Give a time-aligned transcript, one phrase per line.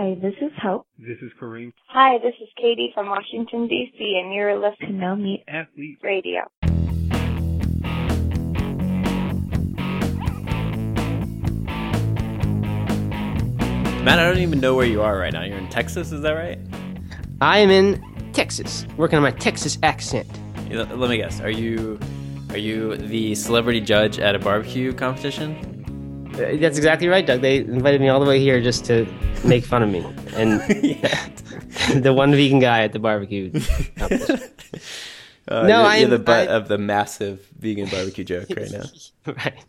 [0.00, 0.86] Hi, this is Hope.
[0.98, 1.74] This is Kareem.
[1.88, 6.40] Hi, this is Katie from Washington, D.C., and you're listening to No Meat Athlete Radio.
[14.02, 15.42] Matt, I don't even know where you are right now.
[15.42, 16.58] You're in Texas, is that right?
[17.42, 20.26] I am in Texas, working on my Texas accent.
[20.70, 21.42] Let me guess.
[21.42, 22.00] Are you
[22.48, 25.79] are you the celebrity judge at a barbecue competition?
[26.40, 27.40] That's exactly right, Doug.
[27.40, 29.06] They invited me all the way here just to
[29.44, 30.04] make fun of me
[30.34, 30.60] and
[32.02, 33.52] the one vegan guy at the barbecue.
[35.48, 38.84] Uh, no, you're, you're the butt I, of the massive vegan barbecue joke right now.
[39.26, 39.64] right.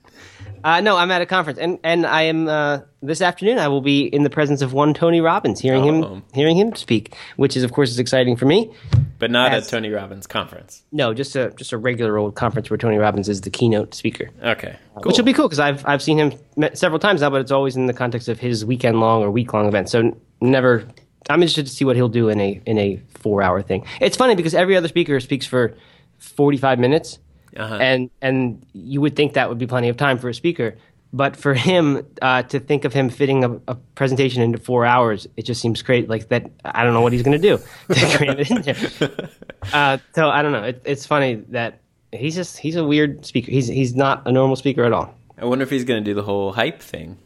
[0.63, 3.57] Uh, no, I'm at a conference, and and I am uh, this afternoon.
[3.57, 6.13] I will be in the presence of one Tony Robbins, hearing oh.
[6.13, 8.71] him hearing him speak, which is of course is exciting for me.
[9.17, 10.83] But not As, a Tony Robbins conference.
[10.91, 14.29] No, just a just a regular old conference where Tony Robbins is the keynote speaker.
[14.43, 15.03] Okay, cool.
[15.03, 17.75] which will be cool because I've I've seen him several times now, but it's always
[17.75, 19.89] in the context of his weekend long or week long event.
[19.89, 20.85] So never.
[21.29, 23.85] I'm interested to see what he'll do in a in a four hour thing.
[23.99, 25.75] It's funny because every other speaker speaks for
[26.19, 27.19] 45 minutes
[27.55, 27.75] uh-huh.
[27.75, 30.77] And and you would think that would be plenty of time for a speaker,
[31.11, 35.27] but for him uh, to think of him fitting a, a, presentation into four hours,
[35.35, 36.07] it just seems great.
[36.07, 37.57] Like that, I don't know what he's going to do
[37.93, 39.29] to cram it in there.
[39.73, 40.63] Uh, so I don't know.
[40.63, 43.51] It, it's funny that he's just he's a weird speaker.
[43.51, 45.13] He's he's not a normal speaker at all.
[45.37, 47.19] I wonder if he's going to do the whole hype thing.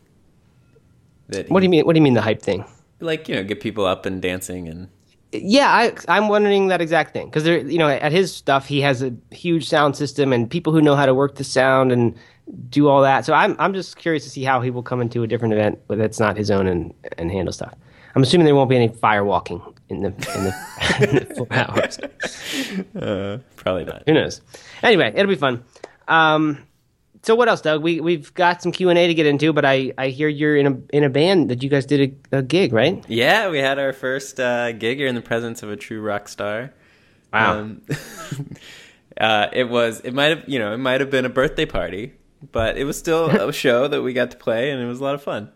[1.30, 1.86] That what do you mean?
[1.86, 2.66] What do you mean the hype thing?
[3.00, 4.90] Like you know, get people up and dancing and
[5.32, 8.82] yeah, I, I'm wondering that exact thing because there, you know, at his stuff, he
[8.82, 12.16] has a huge sound system and people who know how to work the sound and
[12.70, 13.26] do all that.
[13.26, 15.80] So I'm, I'm just curious to see how he will come into a different event
[15.90, 17.74] that's not his own and, and handle stuff.
[18.16, 20.56] I'm assuming there won't be any firewalking in the in the,
[21.10, 22.00] in the four hours.
[22.96, 24.04] Uh, probably not.
[24.08, 24.42] Who knows?
[24.82, 25.64] Anyway, it'll be fun.
[26.08, 26.66] Um,
[27.26, 27.82] so what else, Doug?
[27.82, 30.56] We we've got some Q and A to get into, but I, I hear you're
[30.56, 33.04] in a in a band that you guys did a, a gig, right?
[33.08, 36.28] Yeah, we had our first uh, gig here in the presence of a true rock
[36.28, 36.72] star.
[37.34, 37.60] Wow.
[37.60, 37.82] Um,
[39.20, 42.14] uh, it was it might have you know it might have been a birthday party,
[42.52, 45.04] but it was still a show that we got to play, and it was a
[45.04, 45.52] lot of fun.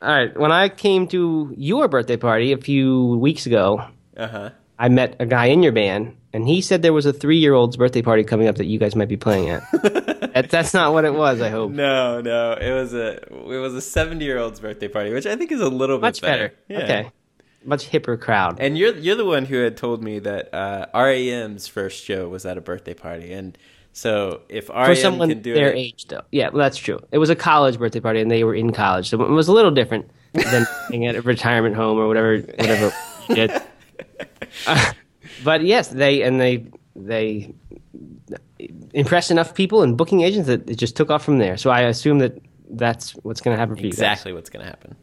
[0.00, 3.84] All right, when I came to your birthday party a few weeks ago,
[4.16, 4.50] uh-huh.
[4.78, 7.54] I met a guy in your band, and he said there was a three year
[7.54, 9.62] old's birthday party coming up that you guys might be playing at.
[9.72, 11.40] that, that's not what it was.
[11.40, 11.72] I hope.
[11.72, 15.34] No, no, it was a it was a seventy year old's birthday party, which I
[15.36, 16.54] think is a little much bit better.
[16.68, 16.86] better.
[16.86, 16.98] Yeah.
[16.98, 17.10] Okay,
[17.64, 18.58] much hipper crowd.
[18.60, 22.44] And you're you're the one who had told me that uh, REM's first show was
[22.44, 23.56] at a birthday party, and
[23.94, 27.00] so if REM for someone can do their it, age, though, yeah, well, that's true.
[27.12, 29.52] It was a college birthday party, and they were in college, so it was a
[29.52, 32.92] little different than being at a retirement home or whatever, whatever.
[34.66, 34.92] Uh,
[35.44, 37.54] but yes, they and they they
[38.94, 41.56] impressed enough people and booking agents that it just took off from there.
[41.56, 44.12] So I assume that that's what's going to happen for exactly you.
[44.12, 44.96] Exactly what's going to happen.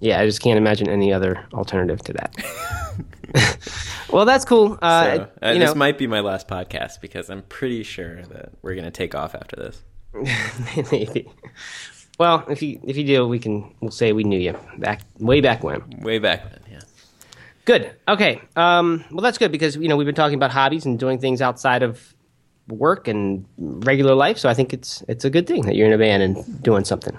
[0.00, 3.58] Yeah, I just can't imagine any other alternative to that.
[4.12, 4.78] well, that's cool.
[4.82, 8.22] Uh, so, uh, you know, this might be my last podcast because I'm pretty sure
[8.22, 9.82] that we're going to take off after this.
[10.92, 11.30] Maybe.
[12.18, 15.40] Well, if you if you do, we can we'll say we knew you back way
[15.40, 15.82] back when.
[16.00, 16.60] Way back when.
[17.66, 17.92] Good.
[18.08, 18.40] Okay.
[18.54, 21.42] Um, well, that's good because you know we've been talking about hobbies and doing things
[21.42, 22.14] outside of
[22.68, 24.38] work and regular life.
[24.38, 26.84] So I think it's it's a good thing that you're in a band and doing
[26.84, 27.18] something.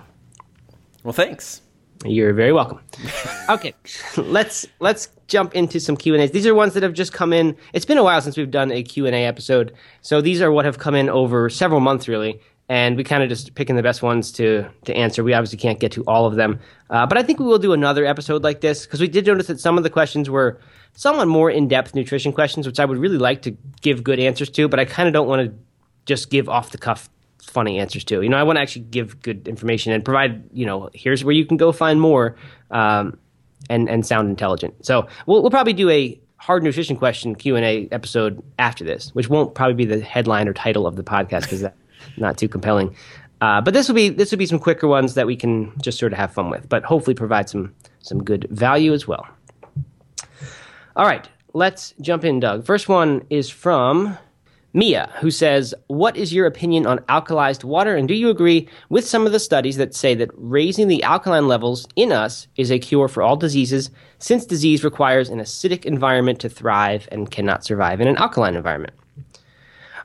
[1.03, 1.61] Well, thanks.
[2.05, 2.79] You're very welcome.
[3.49, 3.73] okay,
[4.15, 6.31] let's let's jump into some Q and A's.
[6.31, 7.57] These are ones that have just come in.
[7.73, 10.51] It's been a while since we've done a Q and A episode, so these are
[10.51, 12.39] what have come in over several months, really.
[12.69, 15.23] And we kind of just picking the best ones to to answer.
[15.23, 17.71] We obviously can't get to all of them, uh, but I think we will do
[17.71, 20.59] another episode like this because we did notice that some of the questions were
[20.93, 23.51] somewhat more in-depth nutrition questions, which I would really like to
[23.81, 25.57] give good answers to, but I kind of don't want to
[26.05, 27.09] just give off the cuff
[27.41, 28.21] funny answers to.
[28.21, 30.43] You know, I want to actually give good information and provide.
[30.51, 32.35] You know, here's where you can go find more,
[32.69, 33.17] um,
[33.69, 34.85] and and sound intelligent.
[34.85, 39.15] So we'll we'll probably do a hard nutrition question Q and A episode after this,
[39.15, 41.77] which won't probably be the headline or title of the podcast because that's
[42.17, 42.95] not too compelling.
[43.39, 45.99] Uh, but this will be this will be some quicker ones that we can just
[45.99, 49.27] sort of have fun with, but hopefully provide some some good value as well.
[50.95, 52.65] All right, let's jump in, Doug.
[52.65, 54.17] First one is from
[54.73, 57.95] Mia, who says, What is your opinion on alkalized water?
[57.95, 61.47] And do you agree with some of the studies that say that raising the alkaline
[61.47, 63.89] levels in us is a cure for all diseases,
[64.19, 68.93] since disease requires an acidic environment to thrive and cannot survive in an alkaline environment?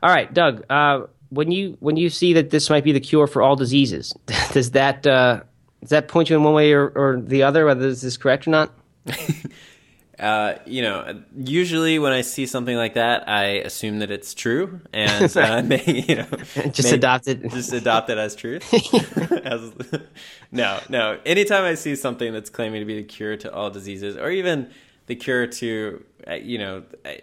[0.02, 1.02] All right, Doug, uh,
[1.32, 4.12] when you when you see that this might be the cure for all diseases,
[4.52, 5.40] does that uh,
[5.80, 8.46] does that point you in one way or, or the other, whether this is correct
[8.46, 8.72] or not?
[10.18, 14.80] uh, you know, usually when I see something like that, I assume that it's true,
[14.92, 16.26] and uh, may, you know,
[16.70, 17.50] Just may- adopt it.
[17.50, 18.62] just adopt it as truth.
[19.44, 19.72] As-
[20.52, 21.18] no, no.
[21.24, 24.70] Anytime I see something that's claiming to be the cure to all diseases, or even
[25.06, 27.22] the cure to, uh, you know, a,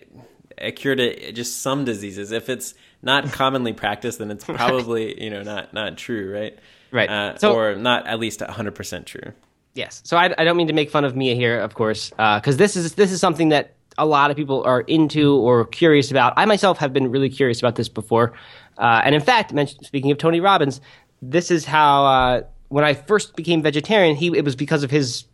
[0.58, 5.30] a cure to just some diseases, if it's not commonly practiced, then it's probably you
[5.30, 6.58] know not not true, right?
[6.92, 7.10] Right.
[7.10, 9.34] Uh, So- or not at least hundred percent true.
[9.76, 10.02] Yes.
[10.04, 12.76] So I, I don't mean to make fun of Mia here, of course, because this
[12.76, 16.34] is this is something that a lot of people are into or curious about.
[16.38, 18.34] I myself have been really curious about this before,
[18.78, 19.54] uh, and in fact,
[19.86, 20.82] speaking of Tony Robbins,
[21.22, 25.26] this is how uh, when I first became vegetarian, he it was because of his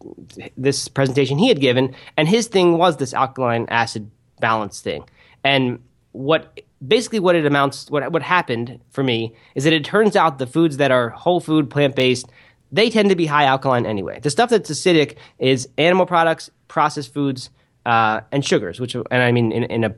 [0.58, 4.12] this presentation he had given, and his thing was this alkaline acid
[4.42, 5.06] balance thing,
[5.44, 5.80] and
[6.12, 10.40] what basically what it amounts what what happened for me is that it turns out
[10.40, 12.28] the foods that are whole food plant based
[12.72, 14.20] they tend to be high alkaline anyway.
[14.20, 17.50] The stuff that's acidic is animal products, processed foods,
[17.86, 19.96] uh, and sugars, which and I mean in, in a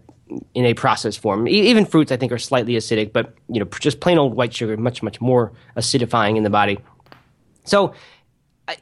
[0.54, 1.48] in a processed form.
[1.48, 4.54] E- even fruits I think are slightly acidic, but you know just plain old white
[4.54, 6.78] sugar much much more acidifying in the body.
[7.64, 7.94] So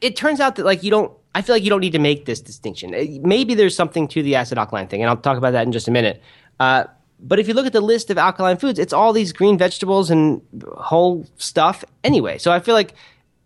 [0.00, 2.24] it turns out that like you don't I feel like you don't need to make
[2.24, 2.90] this distinction.
[3.22, 5.86] Maybe there's something to the acid alkaline thing, and I'll talk about that in just
[5.86, 6.22] a minute.
[6.58, 6.84] Uh,
[7.18, 10.10] but if you look at the list of alkaline foods, it's all these green vegetables
[10.10, 10.42] and
[10.76, 12.38] whole stuff anyway.
[12.38, 12.94] So I feel like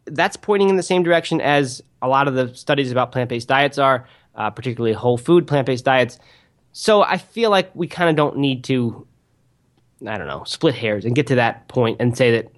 [0.06, 3.78] that's pointing in the same direction as a lot of the studies about plant-based diets
[3.78, 6.18] are, uh, particularly whole food plant-based diets.
[6.72, 9.06] So I feel like we kind of don't need to
[10.06, 12.50] I don't know, split hairs and get to that point and say that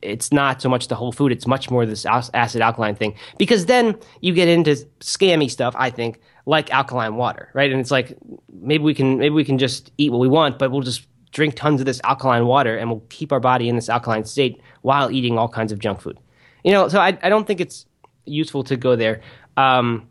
[0.00, 3.16] it's not so much the whole food, it's much more this acid alkaline thing.
[3.36, 7.70] Because then you get into scammy stuff, I think, like alkaline water, right?
[7.70, 8.16] And it's like
[8.52, 11.54] maybe we can maybe we can just eat what we want, but we'll just drink
[11.56, 15.10] tons of this alkaline water and we'll keep our body in this alkaline state while
[15.10, 16.18] eating all kinds of junk food.
[16.62, 17.86] You know, so I, I don't think it's
[18.24, 19.20] useful to go there.
[19.56, 20.08] Um,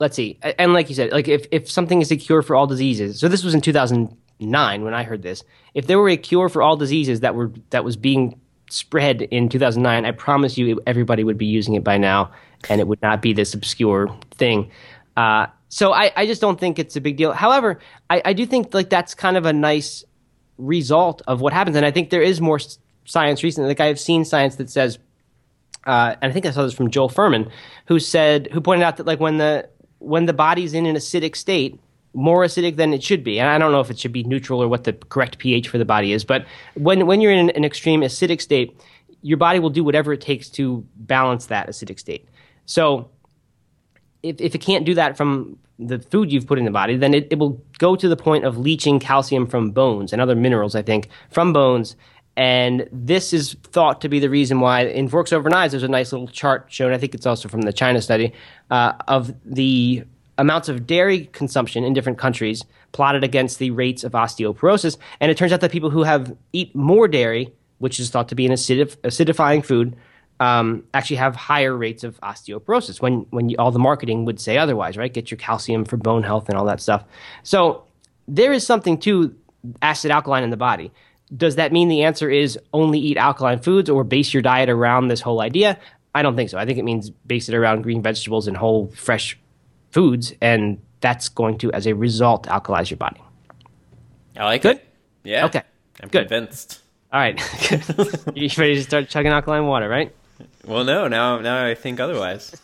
[0.00, 0.38] let's see.
[0.58, 3.28] And like you said, like if, if something is a cure for all diseases, so
[3.28, 5.44] this was in 2009 when I heard this.
[5.74, 8.40] If there were a cure for all diseases that were that was being
[8.70, 12.32] spread in 2009, I promise you everybody would be using it by now,
[12.68, 14.70] and it would not be this obscure thing.
[15.16, 17.32] Uh, so I, I just don't think it's a big deal.
[17.32, 17.80] However,
[18.10, 20.04] I, I do think like that's kind of a nice
[20.58, 22.60] result of what happens, and I think there is more
[23.04, 23.68] science recently.
[23.68, 24.98] Like I've seen science that says
[25.86, 27.50] uh, and I think I saw this from Joel Fuhrman,
[27.86, 29.68] who said who pointed out that like when the
[29.98, 31.80] when the body's in an acidic state,
[32.12, 34.62] more acidic than it should be, and I don't know if it should be neutral
[34.62, 37.64] or what the correct pH for the body is, but when when you're in an
[37.64, 38.78] extreme acidic state,
[39.22, 42.28] your body will do whatever it takes to balance that acidic state.
[42.66, 43.08] So
[44.28, 47.14] if, if it can't do that from the food you've put in the body, then
[47.14, 50.74] it, it will go to the point of leaching calcium from bones and other minerals,
[50.74, 51.96] I think, from bones.
[52.36, 55.88] And this is thought to be the reason why in Forks Over Knives, there's a
[55.88, 58.32] nice little chart shown, I think it's also from the China study,
[58.70, 60.04] uh, of the
[60.38, 64.98] amounts of dairy consumption in different countries plotted against the rates of osteoporosis.
[65.20, 68.34] And it turns out that people who have eat more dairy, which is thought to
[68.34, 69.96] be an acidif- acidifying food,
[70.40, 74.58] um, actually have higher rates of osteoporosis when when you, all the marketing would say
[74.58, 75.12] otherwise, right?
[75.12, 77.04] Get your calcium for bone health and all that stuff.
[77.42, 77.84] So
[78.28, 79.34] there is something to
[79.82, 80.92] acid alkaline in the body.
[81.34, 85.08] Does that mean the answer is only eat alkaline foods or base your diet around
[85.08, 85.78] this whole idea?
[86.14, 86.58] I don't think so.
[86.58, 89.38] I think it means base it around green vegetables and whole fresh
[89.90, 93.20] foods, and that's going to, as a result, alkalize your body.
[94.36, 94.76] I like Good?
[94.76, 94.88] it.
[95.24, 95.46] Yeah.
[95.46, 95.62] Okay.
[96.02, 96.28] I'm Good.
[96.28, 96.80] convinced.
[97.12, 97.40] All right,
[98.34, 100.14] you ready to start chugging alkaline water, right?
[100.66, 102.54] Well, no, now now I think otherwise.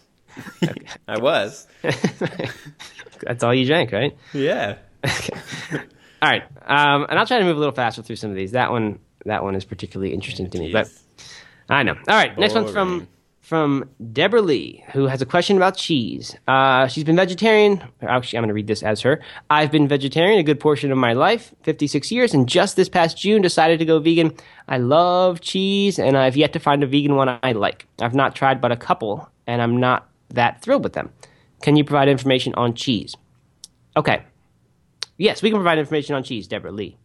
[1.07, 1.67] I was.
[3.23, 4.17] That's all you drank, right?
[4.33, 4.79] Yeah.
[6.23, 8.53] All right, um, and I'll try to move a little faster through some of these.
[8.53, 10.73] That one, that one is particularly interesting to me.
[10.73, 10.89] But
[11.69, 11.95] I know.
[11.95, 13.09] All right, next one's from Boring.
[13.53, 16.35] From Deborah Lee, who has a question about cheese.
[16.49, 17.83] Uh, she's been vegetarian.
[18.01, 19.21] Actually, I'm going to read this as her.
[19.51, 23.19] I've been vegetarian a good portion of my life, 56 years, and just this past
[23.19, 24.35] June decided to go vegan.
[24.69, 27.87] I love cheese, and I've yet to find a vegan one I like.
[28.01, 31.13] I've not tried but a couple, and I'm not that thrilled with them.
[31.61, 33.15] Can you provide information on cheese?
[33.99, 34.23] Okay.
[35.19, 36.97] Yes, we can provide information on cheese, Deborah Lee.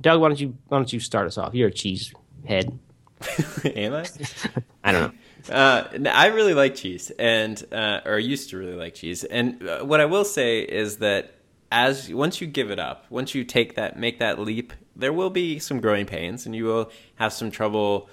[0.00, 1.54] Doug, why don't you why don't you start us off?
[1.54, 2.12] You're a cheese
[2.48, 2.76] head.
[3.64, 4.06] Am I?
[4.82, 5.18] I don't know.
[5.50, 9.24] Uh, I really like cheese, and uh, or used to really like cheese.
[9.24, 11.34] And uh, what I will say is that
[11.72, 15.30] as once you give it up, once you take that, make that leap, there will
[15.30, 18.08] be some growing pains, and you will have some trouble.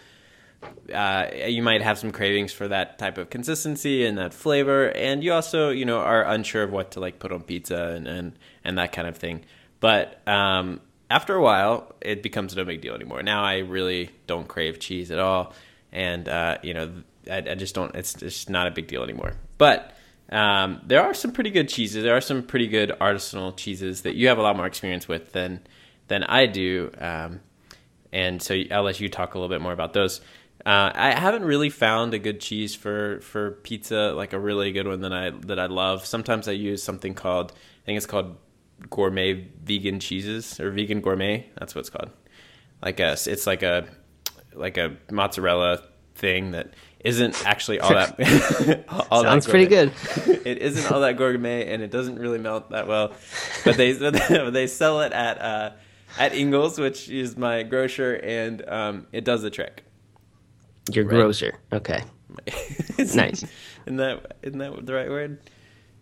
[0.94, 5.24] Uh, you might have some cravings for that type of consistency and that flavor, and
[5.24, 8.34] you also, you know, are unsure of what to like put on pizza and and,
[8.64, 9.44] and that kind of thing.
[9.80, 13.24] But um, after a while, it becomes no big deal anymore.
[13.24, 15.54] Now I really don't crave cheese at all,
[15.92, 16.92] and uh, you know,
[17.30, 17.94] I, I just don't.
[17.96, 19.34] It's just not a big deal anymore.
[19.58, 19.96] But
[20.32, 22.04] Um, there are some pretty good cheeses.
[22.04, 25.32] There are some pretty good artisanal cheeses that you have a lot more experience with
[25.32, 25.62] than
[26.08, 26.92] than I do.
[27.00, 27.40] Um,
[28.12, 30.22] and so I'll let you talk a little bit more about those.
[30.66, 34.88] Uh, I haven't really found a good cheese for, for pizza, like a really good
[34.88, 36.06] one that I that I love.
[36.06, 38.38] Sometimes I use something called I think it's called
[38.90, 41.50] gourmet vegan cheeses or vegan gourmet.
[41.58, 42.12] That's what it's called.
[42.84, 43.88] Like a, it's like a
[44.54, 45.82] like a mozzarella
[46.16, 48.86] thing that isn't actually all that.
[49.12, 49.92] all Sounds that pretty good.
[50.46, 53.14] it isn't all that gourmet, and it doesn't really melt that well.
[53.64, 53.92] But they
[54.52, 55.72] they sell it at uh,
[56.18, 59.84] at Ingles, which is my grocer, and um, it does the trick.
[60.92, 61.16] Your right?
[61.16, 62.04] grocer, okay.
[62.98, 63.46] nice.
[63.86, 65.40] Isn't that isn't that the right word?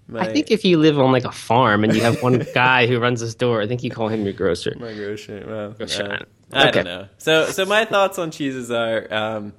[0.10, 2.88] My, I think if you live on like a farm and you have one guy
[2.88, 4.74] who runs the store, I think you call him your grocer.
[4.80, 5.44] My grocer.
[5.46, 6.20] Well, grocer.
[6.22, 7.08] Uh, I don't know.
[7.18, 9.54] So, so my thoughts on cheeses are, um,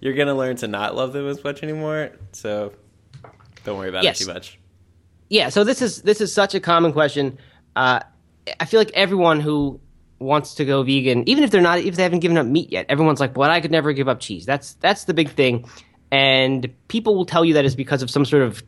[0.00, 2.10] you're gonna learn to not love them as much anymore.
[2.32, 2.72] So,
[3.64, 4.20] don't worry about yes.
[4.20, 4.58] it too much.
[5.28, 5.48] Yeah.
[5.48, 7.38] So this is this is such a common question.
[7.76, 8.00] Uh,
[8.58, 9.80] I feel like everyone who
[10.18, 12.86] wants to go vegan, even if they're not, if they haven't given up meat yet,
[12.88, 15.66] everyone's like, "Well, I could never give up cheese." That's that's the big thing,
[16.10, 18.62] and people will tell you that is because of some sort of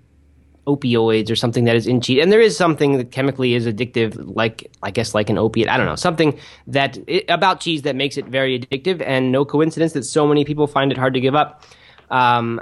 [0.66, 2.22] opioids or something that is in cheese.
[2.22, 5.68] And there is something that chemically is addictive, like I guess like an opiate.
[5.68, 6.38] I don't know something
[6.68, 9.02] that it, about cheese that makes it very addictive.
[9.04, 11.64] And no coincidence that so many people find it hard to give up.
[12.10, 12.60] Um,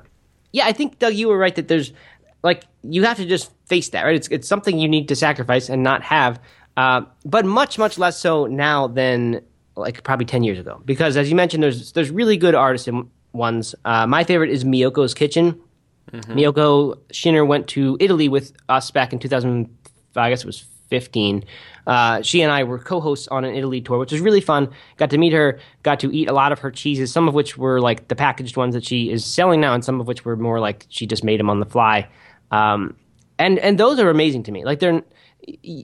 [0.52, 1.92] yeah, I think Doug, you were right that there's
[2.42, 4.16] like you have to just face that, right?
[4.16, 6.40] It's it's something you need to sacrifice and not have,
[6.76, 9.42] uh, but much much less so now than
[9.76, 10.80] like probably ten years ago.
[10.84, 13.74] Because as you mentioned, there's there's really good artisan ones.
[13.84, 15.60] Uh, my favorite is Miyoko's Kitchen
[16.12, 16.32] Mm-hmm.
[16.32, 19.68] Miyoko Schinner went to Italy with us back in 2000.
[20.16, 21.44] I guess it was 15.
[21.86, 24.68] Uh, she and I were co-hosts on an Italy tour, which was really fun.
[24.96, 27.56] Got to meet her, got to eat a lot of her cheeses, some of which
[27.56, 30.36] were like the packaged ones that she is selling now, and some of which were
[30.36, 32.08] more like she just made them on the fly.
[32.50, 32.96] Um,
[33.38, 34.64] and and those are amazing to me.
[34.64, 35.02] Like they're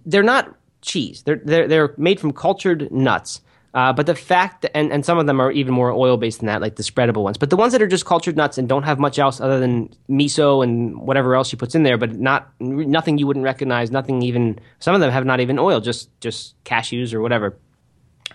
[0.05, 1.23] they're not cheese.
[1.23, 3.41] They're they're they're made from cultured nuts.
[3.77, 6.41] Uh, but the fact, that, and, and some of them are even more oil based
[6.41, 7.37] than that, like the spreadable ones.
[7.37, 9.95] But the ones that are just cultured nuts and don't have much else other than
[10.09, 14.23] miso and whatever else she puts in there, but not nothing you wouldn't recognize, nothing
[14.23, 14.59] even.
[14.79, 17.59] Some of them have not even oil, just just cashews or whatever.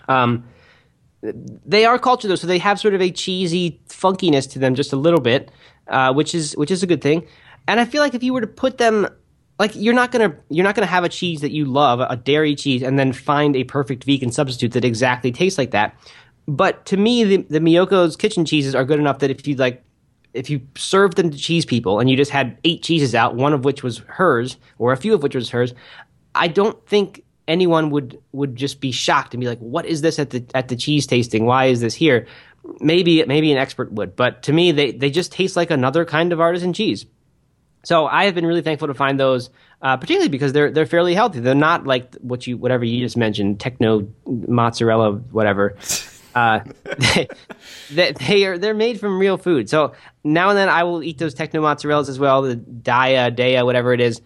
[0.06, 0.44] Um,
[1.22, 4.92] they are cultured though, so they have sort of a cheesy funkiness to them, just
[4.92, 5.50] a little bit,
[5.88, 7.26] uh, which is which is a good thing.
[7.66, 9.08] And I feel like if you were to put them
[9.62, 12.56] like you're not gonna you're not gonna have a cheese that you love, a dairy
[12.56, 15.94] cheese, and then find a perfect vegan substitute that exactly tastes like that.
[16.48, 19.84] But to me, the, the Miyoko's kitchen cheeses are good enough that if you like,
[20.34, 23.52] if you served them to cheese people and you just had eight cheeses out, one
[23.52, 25.74] of which was hers or a few of which was hers,
[26.34, 30.18] I don't think anyone would would just be shocked and be like, "What is this
[30.18, 31.46] at the at the cheese tasting?
[31.46, 32.26] Why is this here?"
[32.80, 36.32] Maybe maybe an expert would, but to me, they they just taste like another kind
[36.32, 37.06] of artisan cheese.
[37.84, 41.14] So I have been really thankful to find those, uh, particularly because they're they're fairly
[41.14, 41.40] healthy.
[41.40, 45.76] They're not like what you whatever you just mentioned, techno mozzarella, whatever.
[46.34, 46.60] Uh,
[46.98, 47.28] they,
[47.90, 49.68] they, they, are they're made from real food.
[49.68, 49.92] So
[50.24, 53.92] now and then I will eat those techno mozzarellas as well, the dia, Daiya, whatever
[53.92, 54.22] it is.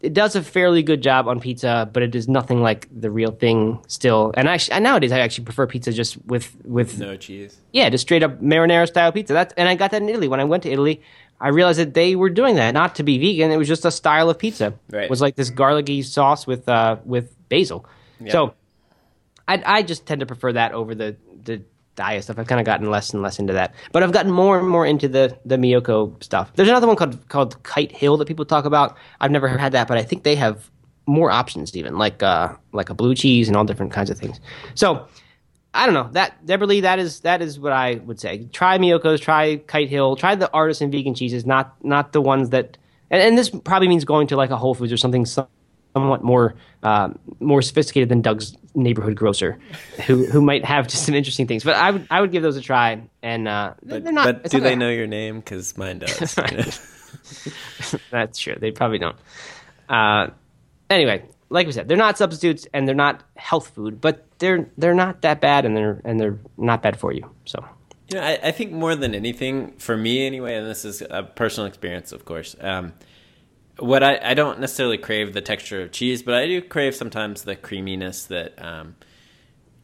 [0.00, 3.32] It does a fairly good job on pizza, but it is nothing like the real
[3.32, 4.32] thing still.
[4.34, 7.58] And actually, and nowadays I actually prefer pizza just with with no cheese.
[7.72, 9.34] Yeah, just straight up marinara style pizza.
[9.34, 11.02] That's and I got that in Italy when I went to Italy.
[11.38, 13.50] I realized that they were doing that not to be vegan.
[13.50, 14.74] It was just a style of pizza.
[14.90, 15.04] Right.
[15.04, 17.84] It was like this garlicky sauce with uh, with basil.
[18.28, 18.54] So
[19.48, 21.62] I I just tend to prefer that over the the
[22.00, 22.38] Daiya stuff.
[22.38, 24.86] I've kind of gotten less and less into that, but I've gotten more and more
[24.86, 26.52] into the the Miyoko stuff.
[26.54, 28.96] There's another one called called Kite Hill that people talk about.
[29.20, 30.70] I've never had that, but I think they have
[31.06, 34.40] more options even like uh like a blue cheese and all different kinds of things.
[34.74, 35.08] So
[35.72, 38.48] I don't know that Deborah That is that is what I would say.
[38.52, 42.76] Try Miyoko's, try Kite Hill, try the artisan vegan cheeses, not not the ones that.
[43.12, 45.26] And, and this probably means going to like a Whole Foods or something
[45.94, 49.58] somewhat more uh, more sophisticated than Doug's neighborhood grocer,
[50.06, 51.64] who who might have just some interesting things.
[51.64, 53.02] But I would I would give those a try.
[53.22, 54.42] And uh, but, they're not.
[54.42, 55.40] But do not they know your name?
[55.40, 56.34] Because mine does.
[58.10, 58.56] That's true.
[58.58, 59.16] They probably don't.
[59.88, 60.28] Uh,
[60.88, 64.94] anyway, like we said, they're not substitutes and they're not health food, but they're they're
[64.94, 67.28] not that bad and they're and they're not bad for you.
[67.44, 67.64] So
[68.08, 71.22] you know, I, I think more than anything, for me anyway, and this is a
[71.22, 72.56] personal experience, of course.
[72.60, 72.92] Um,
[73.80, 77.42] what I, I don't necessarily crave the texture of cheese, but I do crave sometimes
[77.42, 78.96] the creaminess that um,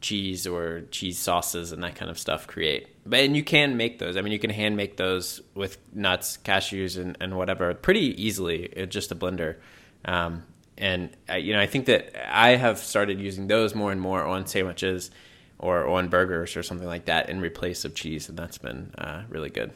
[0.01, 2.87] cheese or cheese sauces and that kind of stuff create.
[3.05, 4.17] But and you can make those.
[4.17, 8.63] I mean, you can hand make those with nuts, cashews, and, and whatever pretty easily.
[8.65, 9.57] It's just a blender.
[10.05, 10.43] Um,
[10.77, 14.23] and I, you know, I think that I have started using those more and more
[14.23, 15.09] on sandwiches
[15.57, 19.23] or on burgers or something like that in replace of cheese, and that's been uh,
[19.29, 19.71] really good.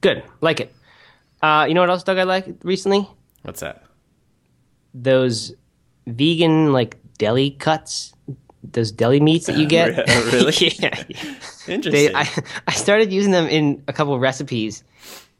[0.00, 0.74] Good, like it.
[1.44, 2.16] Uh, you know what else, Doug?
[2.16, 3.06] I like recently
[3.42, 3.84] What's that?
[4.94, 5.52] those
[6.06, 8.14] vegan like deli cuts,
[8.62, 10.08] those deli meats that you get.
[10.32, 10.52] Really?
[10.78, 11.02] yeah.
[11.66, 11.92] Interesting.
[11.92, 12.28] They, I,
[12.66, 14.84] I started using them in a couple recipes.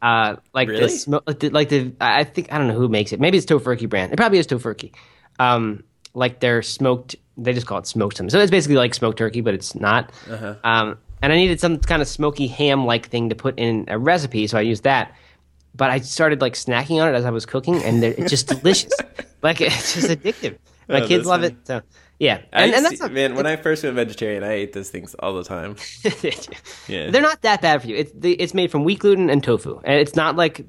[0.01, 0.81] Uh, like Really?
[0.81, 3.19] the, smo- like the like the I think I don't know who makes it.
[3.19, 4.13] Maybe it's Tofurky brand.
[4.13, 4.93] It probably is Tofurky.
[5.39, 5.83] Um,
[6.13, 7.15] like they're smoked.
[7.37, 8.29] They just call it smoked something.
[8.29, 10.11] So it's basically like smoked turkey, but it's not.
[10.29, 10.55] Uh-huh.
[10.63, 13.97] Um, and I needed some kind of smoky ham like thing to put in a
[13.97, 15.15] recipe, so I used that.
[15.75, 18.91] But I started like snacking on it as I was cooking, and it's just delicious.
[19.41, 20.57] Like it's just addictive.
[20.89, 21.53] My Oh, kids love funny.
[21.53, 21.67] it.
[21.67, 21.81] So
[22.17, 23.35] yeah, and, and that's to- not, man.
[23.35, 25.75] When I first went vegetarian, I ate those things all the time.
[26.87, 27.11] Yeah.
[27.11, 27.95] They're not that bad for you.
[27.97, 30.65] It's it's made from wheat gluten and tofu, and it's not like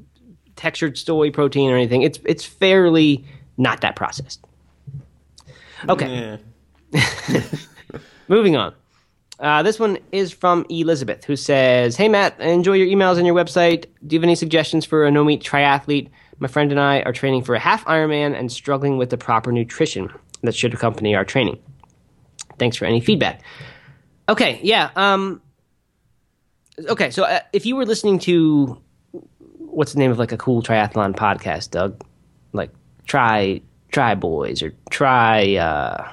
[0.56, 2.02] textured soy protein or anything.
[2.02, 3.25] It's it's fairly
[3.56, 4.44] not that processed.
[5.88, 6.38] Okay,
[6.92, 7.42] Yeah.
[8.28, 8.75] moving on.
[9.38, 13.26] Uh, this one is from Elizabeth, who says, "Hey Matt, I enjoy your emails and
[13.26, 13.87] your website.
[14.07, 16.09] Do you have any suggestions for a no meat triathlete?
[16.38, 19.52] My friend and I are training for a half Ironman and struggling with the proper
[19.52, 20.11] nutrition
[20.43, 21.59] that should accompany our training.
[22.59, 23.43] Thanks for any feedback."
[24.28, 24.90] Okay, yeah.
[24.97, 25.40] Um,
[26.88, 28.81] okay, so uh, if you were listening to
[29.76, 32.02] what's the name of like a cool triathlon podcast, Doug?
[32.52, 32.71] Like
[33.07, 33.61] try
[33.93, 36.11] try boys or try uh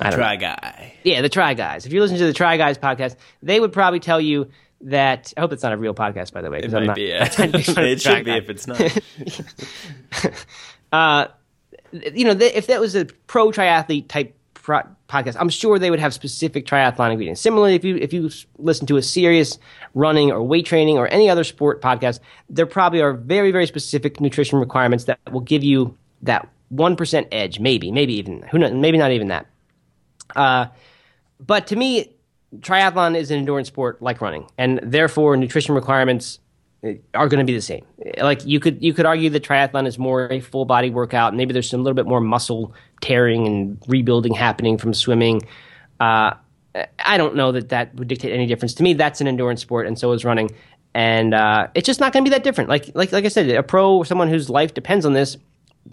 [0.00, 0.24] I don't know.
[0.24, 0.93] Try guy.
[1.04, 1.86] Yeah, the Try Guys.
[1.86, 5.32] If you're listening to the Try Guys podcast, they would probably tell you that.
[5.36, 6.60] I hope it's not a real podcast, by the way.
[6.60, 7.02] It might not, be.
[7.02, 7.24] Yeah.
[7.28, 8.80] trying to make fun of it should be if it's not.
[12.14, 15.90] you know, th- if that was a pro triathlete type pro- podcast, I'm sure they
[15.90, 17.42] would have specific triathlon ingredients.
[17.42, 19.58] Similarly, if you if you listen to a serious
[19.92, 24.22] running or weight training or any other sport podcast, there probably are very very specific
[24.22, 28.72] nutrition requirements that will give you that one percent edge, maybe, maybe even who knows,
[28.72, 29.46] maybe not even that.
[30.34, 30.68] Uh,
[31.46, 32.14] but to me,
[32.60, 36.38] triathlon is an endurance sport like running, and therefore nutrition requirements
[36.84, 37.84] uh, are going to be the same.
[38.18, 41.34] Like you could you could argue that triathlon is more a full body workout.
[41.34, 45.42] Maybe there's some little bit more muscle tearing and rebuilding happening from swimming.
[46.00, 46.34] Uh,
[46.98, 48.94] I don't know that that would dictate any difference to me.
[48.94, 50.50] That's an endurance sport, and so is running.
[50.92, 52.70] And uh, it's just not going to be that different.
[52.70, 55.36] Like like like I said, a pro or someone whose life depends on this,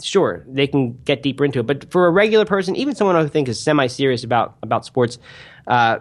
[0.02, 1.68] sure they can get deeper into it.
[1.68, 4.86] But for a regular person, even someone who I think is semi serious about about
[4.86, 5.18] sports,
[5.68, 6.00] uh,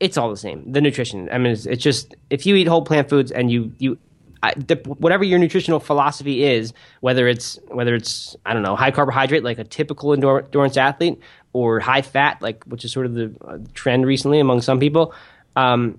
[0.00, 0.72] it's all the same.
[0.72, 1.28] The nutrition.
[1.30, 3.98] I mean, it's, it's just if you eat whole plant foods and you you.
[4.42, 8.90] I, the, whatever your nutritional philosophy is, whether it's whether it's I don't know high
[8.90, 11.18] carbohydrate like a typical endurance athlete,
[11.54, 15.14] or high fat like which is sort of the uh, trend recently among some people,
[15.56, 15.98] um,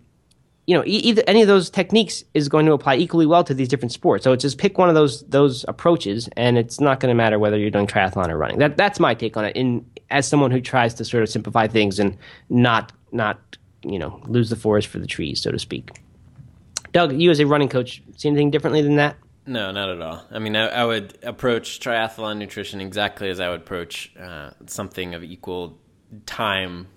[0.67, 3.69] you know, either any of those techniques is going to apply equally well to these
[3.69, 4.25] different sports.
[4.25, 7.39] So it's just pick one of those those approaches, and it's not going to matter
[7.39, 8.59] whether you're doing triathlon or running.
[8.59, 9.55] That that's my take on it.
[9.55, 12.17] In as someone who tries to sort of simplify things and
[12.49, 16.01] not not you know lose the forest for the trees, so to speak.
[16.91, 19.15] Doug, you as a running coach, see anything differently than that?
[19.45, 20.25] No, not at all.
[20.31, 25.15] I mean, I, I would approach triathlon nutrition exactly as I would approach uh, something
[25.15, 25.77] of equal
[26.25, 26.87] time.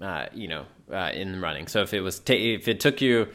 [0.00, 1.66] Uh, you know, uh, in running.
[1.66, 3.28] So if it was ta- if it took you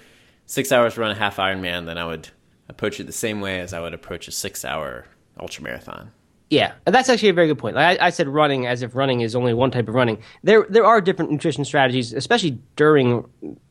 [0.46, 2.30] six hours to run a half Ironman, then I would
[2.70, 5.06] approach it the same way as I would approach a six-hour
[5.40, 6.12] ultra marathon.
[6.50, 7.76] Yeah, that's actually a very good point.
[7.76, 10.22] Like I, I said running as if running is only one type of running.
[10.44, 13.26] There there are different nutrition strategies, especially during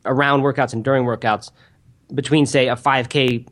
[0.05, 1.51] around workouts and during workouts,
[2.13, 3.47] between say a 5K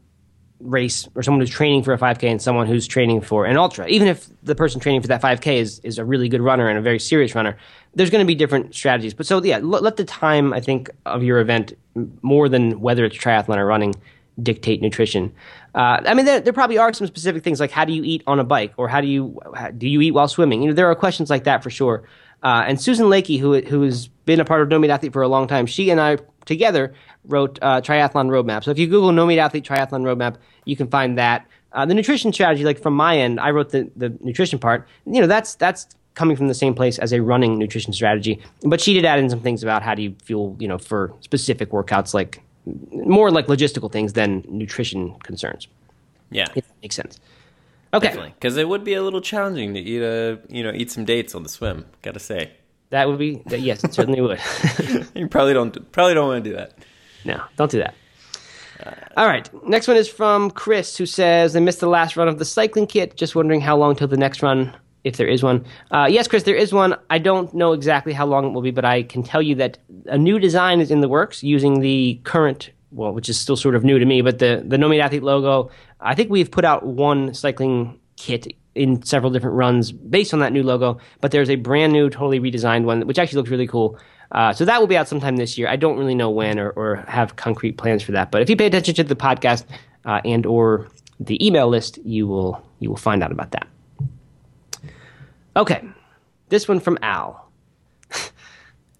[0.61, 3.87] race or someone who's training for a 5K and someone who's training for an ultra.
[3.87, 6.77] Even if the person training for that 5K is is a really good runner and
[6.77, 7.57] a very serious runner,
[7.95, 9.13] there's going to be different strategies.
[9.13, 11.73] But so yeah, let, let the time I think of your event
[12.21, 13.95] more than whether it's triathlon or running
[14.41, 15.33] dictate nutrition.
[15.75, 18.23] Uh, I mean, there, there probably are some specific things like how do you eat
[18.27, 20.61] on a bike or how do you how, do you eat while swimming?
[20.61, 22.03] You know, there are questions like that for sure.
[22.43, 25.21] Uh, and Susan Lacke, who who has been a part of No Meat Athlete for
[25.21, 26.93] a long time, she and I together
[27.25, 28.63] wrote uh, Triathlon Roadmap.
[28.63, 31.47] So if you Google No Meat Athlete Triathlon Roadmap, you can find that.
[31.73, 34.87] Uh, the nutrition strategy, like from my end, I wrote the, the nutrition part.
[35.05, 38.41] You know, that's that's coming from the same place as a running nutrition strategy.
[38.63, 41.13] But she did add in some things about how do you fuel, you know, for
[41.21, 45.67] specific workouts, like more like logistical things than nutrition concerns.
[46.29, 47.19] Yeah, If that makes sense.
[47.93, 48.33] Okay.
[48.35, 51.35] Because it would be a little challenging to eat a you know eat some dates
[51.35, 51.85] on the swim.
[52.01, 52.51] Got to say,
[52.89, 54.39] that would be that, yes, it certainly would.
[55.15, 56.73] you probably don't probably don't want to do that.
[57.25, 57.95] No, don't do that.
[59.15, 59.49] All right.
[59.67, 62.87] Next one is from Chris, who says they missed the last run of the cycling
[62.87, 63.15] kit.
[63.15, 65.65] Just wondering how long till the next run, if there is one.
[65.91, 66.95] Uh, yes, Chris, there is one.
[67.09, 69.77] I don't know exactly how long it will be, but I can tell you that
[70.05, 73.75] a new design is in the works using the current, well, which is still sort
[73.75, 75.69] of new to me, but the the No Meat Athlete logo.
[75.99, 80.53] I think we've put out one cycling kit in several different runs based on that
[80.53, 83.99] new logo, but there's a brand new, totally redesigned one, which actually looks really cool.
[84.31, 85.67] Uh, so that will be out sometime this year.
[85.67, 88.31] I don't really know when or, or have concrete plans for that.
[88.31, 89.65] But if you pay attention to the podcast
[90.05, 90.87] uh, and or
[91.19, 93.67] the email list, you will you will find out about that.
[95.55, 95.83] Okay,
[96.49, 97.51] this one from Al.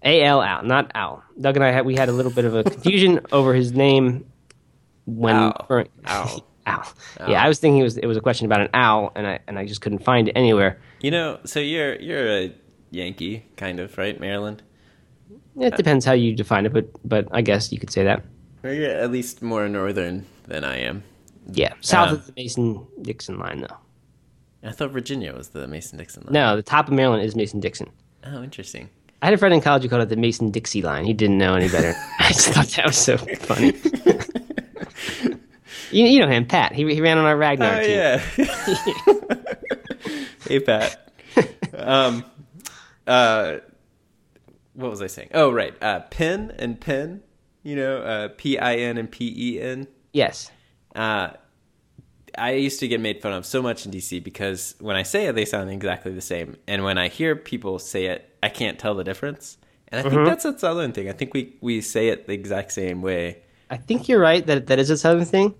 [0.04, 1.22] A L Al, not Al.
[1.40, 4.26] Doug and I had we had a little bit of a confusion over his name
[5.06, 5.66] when Al.
[5.68, 6.44] or- Al.
[6.66, 6.86] owl.
[7.26, 9.38] Yeah, I was thinking it was it was a question about an owl, and I
[9.46, 10.78] and I just couldn't find it anywhere.
[11.00, 12.54] You know, so you're you're a
[12.90, 14.62] Yankee, kind of, right, Maryland?
[15.60, 18.24] It depends how you define it, but but I guess you could say that.
[18.64, 21.02] You're at least more northern than I am.
[21.50, 23.76] Yeah, south Uh, of the Mason Dixon line, though.
[24.68, 26.32] I thought Virginia was the Mason Dixon line.
[26.32, 27.90] No, the top of Maryland is Mason Dixon.
[28.24, 28.88] Oh, interesting.
[29.20, 31.04] I had a friend in college who called it the Mason Dixie line.
[31.04, 31.92] He didn't know any better.
[32.20, 33.72] I just thought that was so funny.
[35.90, 36.72] you, you know him, Pat.
[36.72, 37.90] He, he ran on our Ragnar Oh team.
[37.90, 38.18] yeah.
[40.48, 41.12] hey Pat.
[41.74, 42.24] Um,
[43.06, 43.56] uh,
[44.74, 45.30] what was I saying?
[45.34, 47.22] Oh right, uh, pin and pen.
[47.62, 49.86] You know, uh, P I N and P E N.
[50.12, 50.50] Yes.
[50.94, 51.30] Uh,
[52.36, 55.26] I used to get made fun of so much in DC because when I say
[55.26, 58.78] it, they sound exactly the same, and when I hear people say it, I can't
[58.78, 59.58] tell the difference.
[59.88, 61.08] And I think that's a southern thing.
[61.10, 63.42] I think we we say it the exact same way.
[63.70, 65.54] I think you're right that that is a southern thing.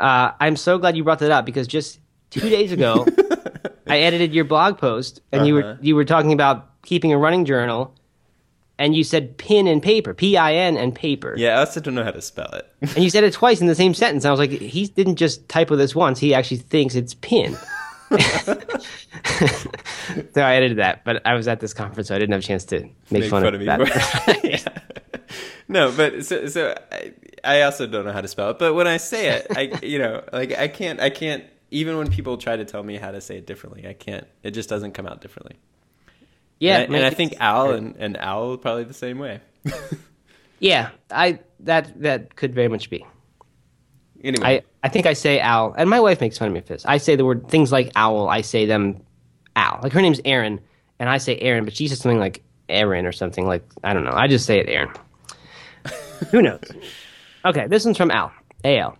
[0.00, 2.00] Uh, I'm so glad you brought that up because just
[2.30, 3.06] two days ago,
[3.86, 5.76] I edited your blog post and you were Uh-huh.
[5.82, 7.94] you were talking about keeping a running journal,
[8.78, 11.34] and you said pin and paper, P I N and paper.
[11.36, 12.70] Yeah, I also don't know how to spell it.
[12.94, 14.24] And you said it twice in the same sentence.
[14.24, 16.18] I was like, he didn't just typo this once.
[16.18, 17.56] He actually thinks it's pin.
[18.10, 18.18] so
[20.36, 22.64] I edited that, but I was at this conference, so I didn't have a chance
[22.66, 24.40] to make, make fun, fun of, of that.
[24.44, 24.58] Yeah.
[25.66, 28.58] No, but so so I, I also don't know how to spell it.
[28.58, 32.10] But when I say it, I you know like I can't I can't even when
[32.10, 34.26] people try to tell me how to say it differently, I can't.
[34.42, 35.56] It just doesn't come out differently.
[36.58, 39.40] Yeah, and, I- and I think owl and, and owl are probably the same way.
[40.58, 43.04] yeah, I that that could very much be.
[44.22, 46.68] Anyway, I, I think I say owl, and my wife makes fun of me for
[46.68, 46.84] this.
[46.86, 48.28] I say the word things like owl.
[48.28, 49.02] I say them
[49.54, 49.80] owl.
[49.82, 50.60] Like her name's Erin,
[50.98, 54.04] and I say Aaron, but she says something like Aaron or something like I don't
[54.04, 54.14] know.
[54.14, 54.90] I just say it Aaron.
[56.30, 56.62] Who knows?
[57.44, 58.32] Okay, this one's from Al.
[58.64, 58.96] Al.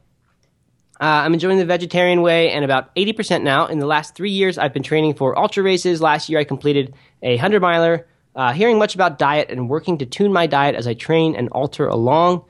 [1.04, 3.66] Uh, I'm enjoying the vegetarian way and about 80% now.
[3.66, 6.00] In the last three years, I've been training for ultra races.
[6.00, 8.06] Last year, I completed a 100 miler.
[8.34, 11.50] Uh, hearing much about diet and working to tune my diet as I train and
[11.50, 12.42] alter along.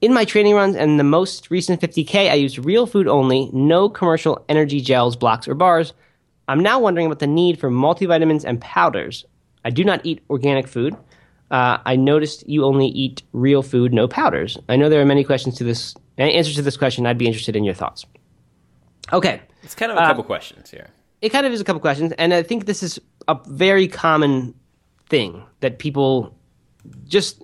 [0.00, 3.88] In my training runs and the most recent 50K, I used real food only, no
[3.88, 5.92] commercial energy gels, blocks, or bars.
[6.46, 9.24] I'm now wondering about the need for multivitamins and powders.
[9.64, 10.94] I do not eat organic food.
[11.50, 14.56] Uh, I noticed you only eat real food, no powders.
[14.68, 17.06] I know there are many questions to this, answers to this question.
[17.06, 18.04] I'd be interested in your thoughts.
[19.12, 20.88] Okay, it's kind of a couple uh, questions here.
[21.22, 24.54] it kind of is a couple questions, and I think this is a very common
[25.08, 26.34] thing that people
[27.06, 27.42] just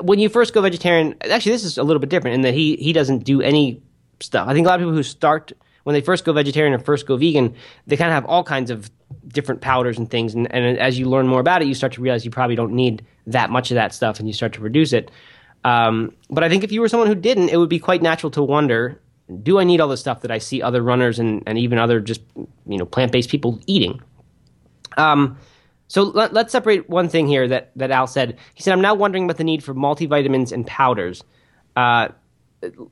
[0.00, 1.14] when you first go vegetarian.
[1.30, 3.82] Actually, this is a little bit different in that he he doesn't do any
[4.20, 4.48] stuff.
[4.48, 5.52] I think a lot of people who start
[5.84, 7.54] when they first go vegetarian or first go vegan,
[7.86, 8.90] they kind of have all kinds of
[9.28, 10.34] different powders and things.
[10.34, 12.72] And, and as you learn more about it, you start to realize you probably don't
[12.72, 15.10] need that much of that stuff, and you start to reduce it.
[15.64, 18.30] Um, but I think if you were someone who didn't, it would be quite natural
[18.32, 19.00] to wonder:
[19.42, 22.00] Do I need all the stuff that I see other runners and, and even other
[22.00, 24.00] just you know plant based people eating?
[24.96, 25.38] Um,
[25.92, 28.38] so let, us separate one thing here that, that Al said.
[28.54, 31.22] He said, I'm now wondering about the need for multivitamins and powders.
[31.76, 32.08] Uh,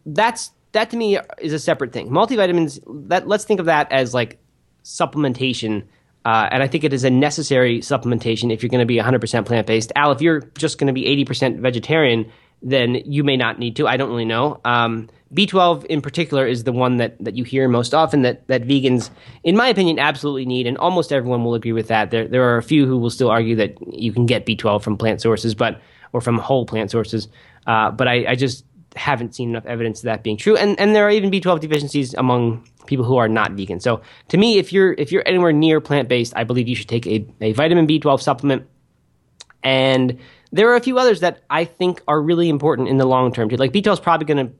[0.05, 2.11] that's that to me is a separate thing.
[2.11, 2.79] Multivitamins,
[3.09, 4.39] that let's think of that as like
[4.85, 5.85] supplementation.
[6.27, 9.47] Uh, and I think it is a necessary supplementation if you're going to be 100%
[9.47, 9.93] plant based.
[9.97, 12.31] Al, if you're just going to be 80% vegetarian,
[12.63, 13.87] then you may not need to.
[13.87, 14.61] I don't really know.
[14.65, 18.63] Um, B12 in particular is the one that, that you hear most often that, that
[18.63, 19.11] vegans,
[19.45, 22.11] in my opinion, absolutely need, and almost everyone will agree with that.
[22.11, 24.97] There, there are a few who will still argue that you can get B12 from
[24.97, 25.81] plant sources, but
[26.13, 27.29] or from whole plant sources.
[27.67, 28.65] Uh, but I, I just
[28.97, 30.57] haven't seen enough evidence of that being true.
[30.57, 33.81] And and there are even B12 deficiencies among people who are not vegan.
[33.81, 36.89] So to me, if you're if you're anywhere near plant based, I believe you should
[36.89, 38.67] take a, a vitamin B12 supplement.
[39.63, 40.19] And
[40.53, 43.49] there are a few others that I think are really important in the long term.
[43.49, 43.57] Too.
[43.57, 44.53] Like B12 is probably going to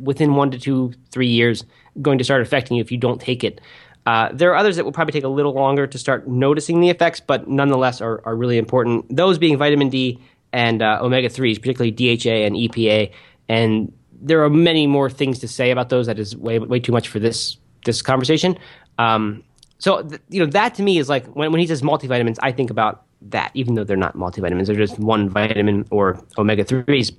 [0.00, 1.64] within one to two, three years,
[2.00, 3.60] going to start affecting you if you don't take it.
[4.04, 6.90] Uh, there are others that will probably take a little longer to start noticing the
[6.90, 9.14] effects, but nonetheless are, are really important.
[9.14, 10.20] Those being vitamin D
[10.52, 13.12] and uh, omega 3s, particularly DHA and EPA.
[13.48, 16.92] And there are many more things to say about those that is way, way too
[16.92, 18.58] much for this, this conversation.
[18.98, 19.44] Um,
[19.78, 22.52] so, th- you know, that to me is like when, when he says multivitamins, I
[22.52, 27.14] think about that, even though they're not multivitamins, they're just one vitamin or omega 3s.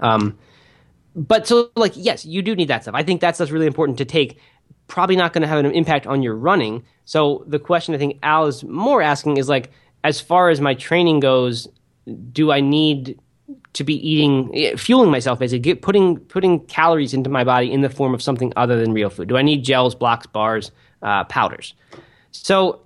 [0.00, 0.38] Um,
[1.14, 3.98] but so like yes you do need that stuff i think that stuff's really important
[3.98, 4.38] to take
[4.86, 8.18] probably not going to have an impact on your running so the question i think
[8.22, 9.70] al is more asking is like
[10.04, 11.68] as far as my training goes
[12.32, 13.20] do i need
[13.72, 17.80] to be eating, eh, fueling myself basically, get, putting putting calories into my body in
[17.80, 19.28] the form of something other than real food?
[19.28, 20.70] Do I need gels, blocks, bars,
[21.02, 21.74] uh, powders?
[22.30, 22.80] So,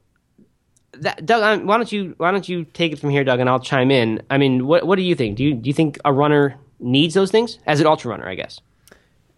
[1.02, 3.60] that, Doug, why don't you why don't you take it from here, Doug, and I'll
[3.60, 4.22] chime in.
[4.30, 5.36] I mean, what what do you think?
[5.36, 8.28] Do you do you think a runner needs those things as an ultra runner?
[8.28, 8.60] I guess.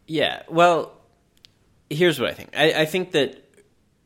[0.07, 0.43] Yeah.
[0.49, 0.93] Well,
[1.91, 2.51] here's what I think.
[2.57, 3.45] I, I think that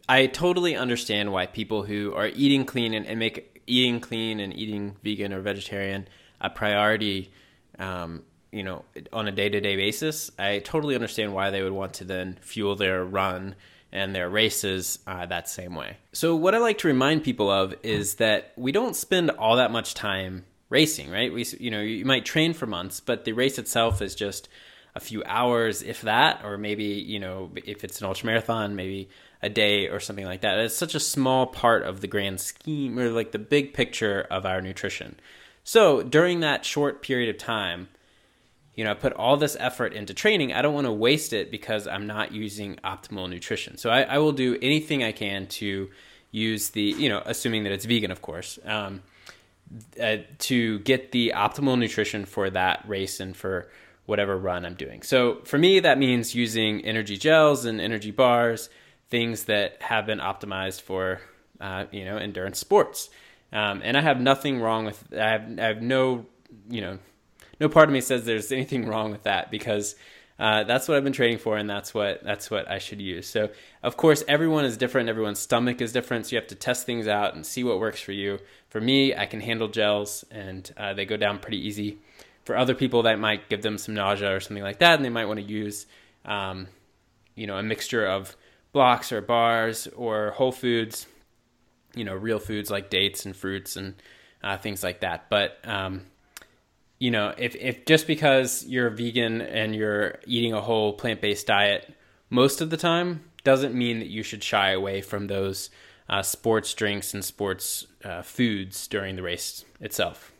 [0.08, 4.54] I totally understand why people who are eating clean and, and make eating clean and
[4.56, 6.08] eating vegan or vegetarian
[6.40, 7.30] a priority,
[7.78, 10.30] um, you know, on a day to day basis.
[10.38, 13.54] I totally understand why they would want to then fuel their run
[13.92, 15.98] and their races uh, that same way.
[16.12, 19.70] So, what I like to remind people of is that we don't spend all that
[19.70, 21.32] much time racing, right?
[21.32, 24.48] We, you know, you might train for months, but the race itself is just
[24.94, 29.08] a few hours, if that, or maybe, you know, if it's an ultra marathon, maybe
[29.42, 30.58] a day or something like that.
[30.58, 34.46] It's such a small part of the grand scheme or like the big picture of
[34.46, 35.16] our nutrition.
[35.64, 37.88] So during that short period of time,
[38.74, 40.52] you know, I put all this effort into training.
[40.52, 43.76] I don't want to waste it because I'm not using optimal nutrition.
[43.76, 45.90] So I, I will do anything I can to
[46.30, 49.02] use the, you know, assuming that it's vegan, of course, um,
[50.02, 53.68] uh, to get the optimal nutrition for that race and for
[54.06, 55.02] whatever run I'm doing.
[55.02, 58.70] So for me, that means using energy gels and energy bars,
[59.10, 61.20] things that have been optimized for,
[61.60, 63.10] uh, you know, endurance sports.
[63.52, 65.04] Um, and I have nothing wrong with.
[65.12, 66.24] I have, I have no,
[66.70, 66.98] you know,
[67.62, 69.94] no part of me says there's anything wrong with that because
[70.38, 73.28] uh, that's what I've been training for, and that's what that's what I should use.
[73.28, 73.50] So,
[73.82, 75.08] of course, everyone is different.
[75.08, 78.00] Everyone's stomach is different, so you have to test things out and see what works
[78.00, 78.38] for you.
[78.68, 81.98] For me, I can handle gels, and uh, they go down pretty easy.
[82.44, 85.10] For other people, that might give them some nausea or something like that, and they
[85.10, 85.86] might want to use,
[86.24, 86.66] um,
[87.36, 88.36] you know, a mixture of
[88.72, 91.06] blocks or bars or whole foods
[91.94, 93.94] you know real foods like dates and fruits and
[94.42, 95.28] uh, things like that.
[95.28, 96.02] But um,
[97.02, 101.48] you know, if if just because you're vegan and you're eating a whole plant based
[101.48, 101.92] diet
[102.30, 105.68] most of the time doesn't mean that you should shy away from those
[106.08, 110.32] uh, sports drinks and sports uh, foods during the race itself.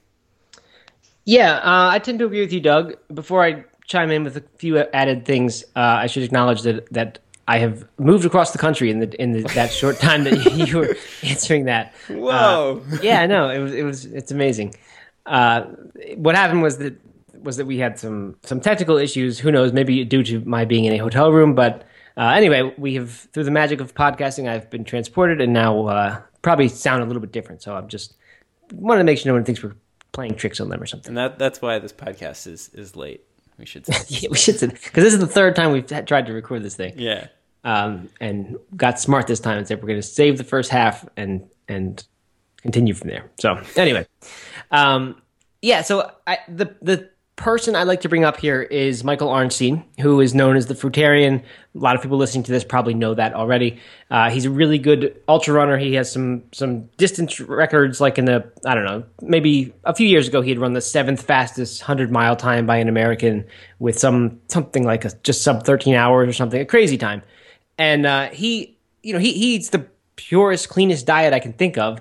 [1.25, 2.95] Yeah, uh, I tend to agree with you, Doug.
[3.13, 7.19] Before I chime in with a few added things, uh, I should acknowledge that that
[7.49, 10.79] I have moved across the country in the in the, that short time that you
[10.79, 11.93] were answering that.
[12.09, 12.85] Whoa!
[12.93, 14.77] Uh, yeah, no, it was it was it's amazing.
[15.27, 15.63] Uh,
[16.17, 16.97] what happened was that
[17.43, 19.39] was that we had some some technical issues.
[19.39, 19.73] Who knows?
[19.73, 21.85] Maybe due to my being in a hotel room, but
[22.17, 26.21] uh, anyway, we have through the magic of podcasting, I've been transported, and now uh,
[26.43, 27.63] probably sound a little bit different.
[27.63, 28.15] So I'm just
[28.73, 29.77] wanted to make sure no one thinks we're
[30.13, 31.09] playing tricks on them or something.
[31.09, 33.25] And that that's why this podcast is is late.
[33.59, 33.95] We should say.
[34.09, 36.77] yeah, we should say because this is the third time we've tried to record this
[36.77, 36.95] thing.
[36.97, 37.29] Yeah.
[37.65, 41.07] Um, and got smart this time and said we're going to save the first half
[41.17, 42.05] and and
[42.63, 43.31] continue from there.
[43.39, 44.07] So anyway,
[44.71, 45.21] um,
[45.61, 45.83] yeah.
[45.83, 50.21] So I, the the person I'd like to bring up here is Michael Arnstein, who
[50.21, 51.41] is known as the Fruitarian.
[51.41, 53.81] A lot of people listening to this probably know that already.
[54.11, 55.79] Uh, he's a really good ultra runner.
[55.79, 60.07] He has some some distance records, like in the I don't know, maybe a few
[60.07, 63.45] years ago he had run the seventh fastest hundred mile time by an American
[63.79, 67.23] with some something like a, just sub thirteen hours or something, a crazy time.
[67.79, 71.79] And uh, he, you know, he, he eats the purest, cleanest diet I can think
[71.79, 72.01] of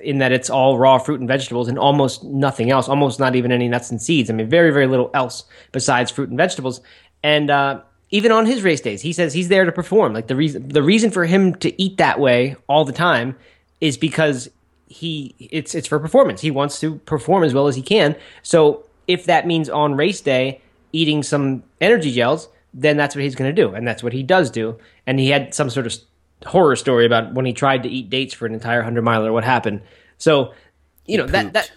[0.00, 3.52] in that it's all raw fruit and vegetables and almost nothing else, almost not even
[3.52, 4.30] any nuts and seeds.
[4.30, 6.80] I mean, very, very little else besides fruit and vegetables.
[7.22, 10.12] And uh, even on his race days, he says he's there to perform.
[10.12, 13.36] Like the reason, the reason for him to eat that way all the time
[13.80, 14.50] is because
[14.86, 16.40] he it's it's for performance.
[16.40, 18.16] He wants to perform as well as he can.
[18.42, 20.60] So if that means on race day
[20.92, 24.22] eating some energy gels, then that's what he's going to do, and that's what he
[24.22, 24.76] does do.
[25.06, 25.96] And he had some sort of
[26.46, 29.32] horror story about when he tried to eat dates for an entire hundred miler.
[29.32, 29.82] What happened?
[30.18, 30.54] So,
[31.06, 31.70] you know that that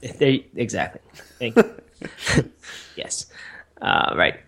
[0.18, 1.00] they, exactly.
[1.38, 2.50] Thank you.
[2.96, 3.26] yes,
[3.80, 4.40] uh, right.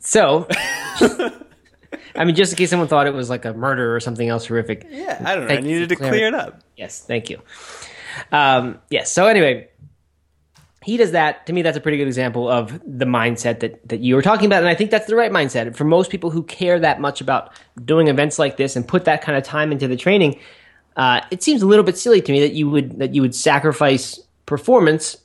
[0.00, 4.28] So, I mean, just in case someone thought it was like a murder or something
[4.28, 4.86] else horrific.
[4.90, 5.54] Yeah, I don't know.
[5.54, 6.62] I needed to clear it up.
[6.76, 7.40] Yes, thank you.
[8.30, 9.12] Um, yes.
[9.12, 9.68] So anyway,
[10.82, 11.46] he does that.
[11.46, 14.46] To me, that's a pretty good example of the mindset that, that you were talking
[14.46, 14.60] about.
[14.60, 15.76] And I think that's the right mindset.
[15.76, 17.52] For most people who care that much about
[17.84, 20.40] doing events like this and put that kind of time into the training,
[20.96, 23.34] uh, it seems a little bit silly to me that you would that you would
[23.34, 25.16] sacrifice performance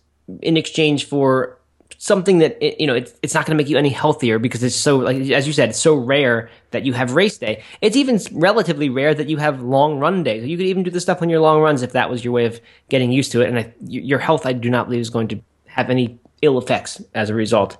[0.42, 1.58] in exchange for
[1.98, 4.76] something that you know it's, it's not going to make you any healthier because it's
[4.76, 8.20] so like as you said it's so rare that you have race day it's even
[8.34, 11.30] relatively rare that you have long run days you could even do the stuff on
[11.30, 13.74] your long runs if that was your way of getting used to it and I,
[13.82, 15.42] your health i do not believe is going to
[15.78, 17.78] have any ill effects as a result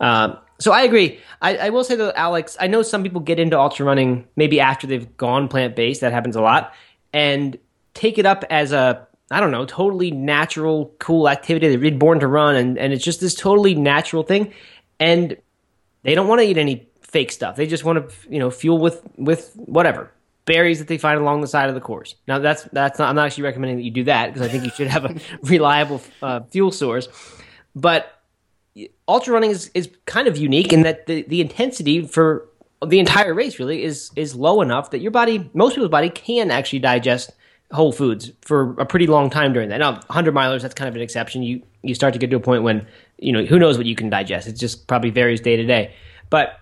[0.00, 3.40] uh, so i agree I, I will say though alex i know some people get
[3.40, 6.72] into ultra running maybe after they've gone plant-based that happens a lot
[7.12, 7.58] and
[7.94, 11.76] take it up as a I don't know, totally natural, cool activity.
[11.76, 14.54] They're born to run, and, and it's just this totally natural thing.
[14.98, 15.36] And
[16.02, 17.56] they don't want to eat any fake stuff.
[17.56, 20.10] They just want to, you know, fuel with with whatever
[20.48, 22.16] berries that they find along the side of the course.
[22.26, 23.10] Now, that's that's not.
[23.10, 25.14] I'm not actually recommending that you do that because I think you should have a
[25.42, 27.08] reliable uh, fuel source.
[27.76, 28.20] But
[29.06, 32.48] ultra running is, is kind of unique in that the, the intensity for
[32.86, 36.50] the entire race really is is low enough that your body, most people's body, can
[36.50, 37.30] actually digest
[37.72, 39.78] whole foods for a pretty long time during that.
[39.78, 41.42] Now, 100 milers, that's kind of an exception.
[41.42, 42.86] You you start to get to a point when
[43.18, 44.48] you know who knows what you can digest.
[44.48, 45.94] It just probably varies day to day.
[46.30, 46.58] But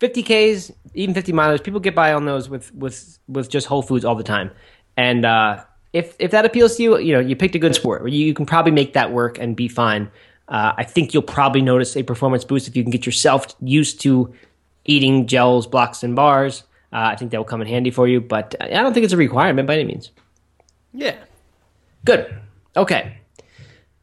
[0.00, 4.04] 50ks, even 50 milers, people get by on those with with with just whole foods
[4.04, 4.50] all the time.
[4.96, 8.10] And uh, if if that appeals to you, you know you picked a good sport.
[8.10, 10.10] You, you can probably make that work and be fine.
[10.48, 14.00] Uh, I think you'll probably notice a performance boost if you can get yourself used
[14.02, 14.32] to
[14.84, 16.62] eating gels, blocks, and bars.
[16.92, 19.12] Uh, I think that will come in handy for you, but I don't think it's
[19.12, 20.12] a requirement by any means.
[20.92, 21.16] Yeah.
[22.04, 22.34] Good.
[22.76, 23.18] Okay.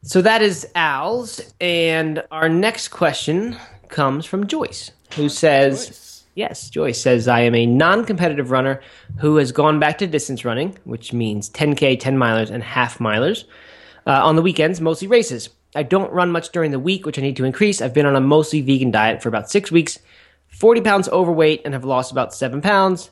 [0.02, 1.40] So that is Al's.
[1.60, 3.56] And our next question
[3.88, 6.24] comes from Joyce, who says, Joyce.
[6.34, 8.80] Yes, Joyce says, I am a non competitive runner
[9.18, 13.44] who has gone back to distance running, which means 10K, 10 milers, and half milers.
[14.06, 15.48] Uh, on the weekends, mostly races.
[15.74, 17.80] I don't run much during the week, which I need to increase.
[17.80, 19.98] I've been on a mostly vegan diet for about six weeks,
[20.48, 23.10] 40 pounds overweight, and have lost about seven pounds.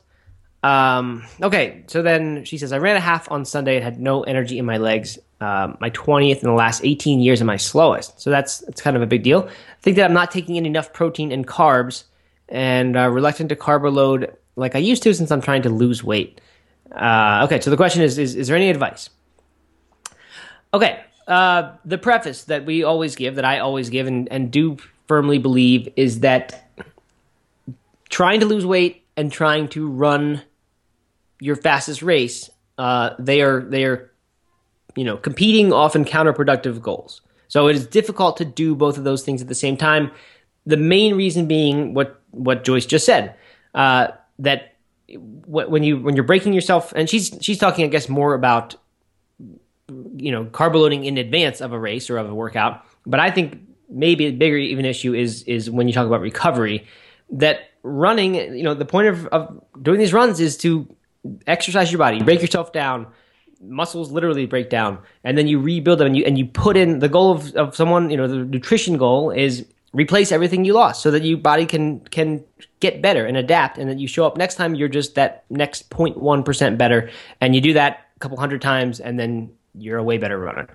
[0.61, 4.23] Um, okay, so then she says, I ran a half on Sunday and had no
[4.23, 5.19] energy in my legs.
[5.41, 8.21] Um, my 20th in the last 18 years and my slowest.
[8.21, 9.49] So that's, that's kind of a big deal.
[9.83, 12.05] Think that I'm not taking in enough protein and carbs
[12.47, 16.03] and uh, reluctant to carb load like I used to since I'm trying to lose
[16.03, 16.39] weight.
[16.91, 19.09] Uh, okay, so the question is, is, is there any advice?
[20.73, 24.77] Okay, uh, the preface that we always give, that I always give and, and do
[25.07, 26.71] firmly believe is that
[28.09, 30.41] trying to lose weight and trying to run
[31.41, 34.11] your fastest race, uh, they are they are
[34.95, 37.21] you know competing often counterproductive goals.
[37.53, 40.09] So it is difficult to do both of those things at the same time.
[40.65, 43.35] The main reason being what what Joyce just said
[43.75, 44.07] uh,
[44.39, 44.73] that
[45.15, 48.75] when you when you're breaking yourself, and she's she's talking, I guess, more about
[50.15, 52.83] you know carb loading in advance of a race or of a workout.
[53.05, 56.87] But I think maybe a bigger even issue is is when you talk about recovery
[57.33, 60.87] that running, you know, the point of, of doing these runs is to
[61.45, 63.05] exercise your body, break yourself down.
[63.63, 66.99] Muscles literally break down, and then you rebuild them, and you and you put in
[66.99, 68.09] the goal of, of someone.
[68.09, 71.99] You know, the nutrition goal is replace everything you lost, so that your body can
[72.01, 72.43] can
[72.79, 74.75] get better and adapt, and then you show up next time.
[74.75, 77.09] You're just that next 0.1 percent better,
[77.41, 80.67] and you do that a couple hundred times, and then you're a way better runner.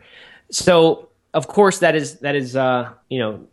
[0.51, 3.47] So, of course, that is that is uh, you know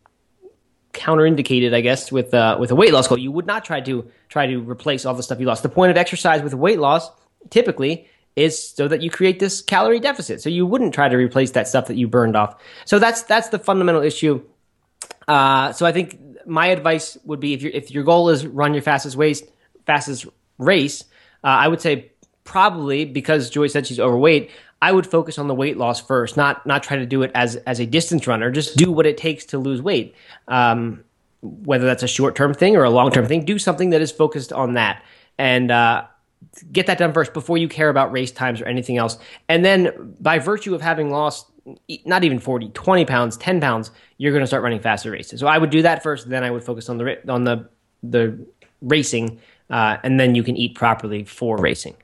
[0.95, 3.17] counterindicated, I guess, with uh, with a weight loss goal.
[3.17, 5.61] You would not try to try to replace all the stuff you lost.
[5.61, 7.11] The point of exercise with weight loss
[7.49, 10.41] typically is so that you create this calorie deficit.
[10.41, 12.61] So you wouldn't try to replace that stuff that you burned off.
[12.85, 14.43] So that's that's the fundamental issue.
[15.27, 18.73] Uh, so I think my advice would be if your if your goal is run
[18.73, 19.41] your fastest race,
[19.85, 20.25] fastest
[20.57, 21.03] race,
[21.43, 22.11] uh, I would say
[22.43, 24.51] probably because Joy said she's overweight.
[24.81, 27.55] I would focus on the weight loss first, not not try to do it as
[27.55, 28.51] as a distance runner.
[28.51, 30.15] Just do what it takes to lose weight.
[30.47, 31.03] Um,
[31.41, 34.11] whether that's a short term thing or a long term thing, do something that is
[34.11, 35.03] focused on that
[35.37, 36.05] and uh,
[36.71, 39.17] get that done first before you care about race times or anything else.
[39.49, 41.47] And then by virtue of having lost
[42.05, 45.39] not even 40, 20 pounds, 10 pounds, you're going to start running faster races.
[45.39, 46.29] So I would do that first.
[46.29, 47.67] Then I would focus on the on the
[48.03, 48.37] the
[48.81, 51.95] racing, uh, and then you can eat properly for racing.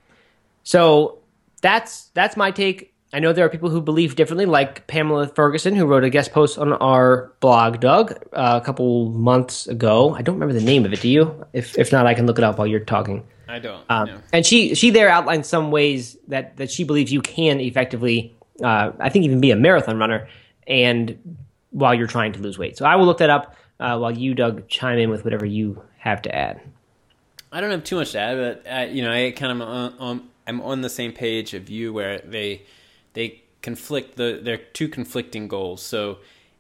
[0.64, 1.20] So
[1.62, 2.91] that's that's my take.
[3.14, 6.32] I know there are people who believe differently, like Pamela Ferguson, who wrote a guest
[6.32, 10.16] post on our blog, Doug, uh, a couple months ago.
[10.16, 11.02] I don't remember the name of it.
[11.02, 11.46] Do you?
[11.52, 13.26] If if not, I can look it up while you're talking.
[13.50, 13.84] I don't.
[13.90, 14.22] Um, no.
[14.32, 18.92] And she she there outlined some ways that that she believes you can effectively, uh,
[19.00, 20.30] I think, even be a marathon runner,
[20.66, 21.38] and
[21.72, 22.78] while you're trying to lose weight.
[22.78, 25.82] So I will look that up uh, while you, Doug, chime in with whatever you
[25.98, 26.62] have to add.
[27.52, 29.94] I don't have too much to add, but uh, you know, I kind of on,
[30.00, 32.64] on, I'm on the same page of you where they
[33.14, 35.82] they conflict the they're two conflicting goals.
[35.82, 36.18] So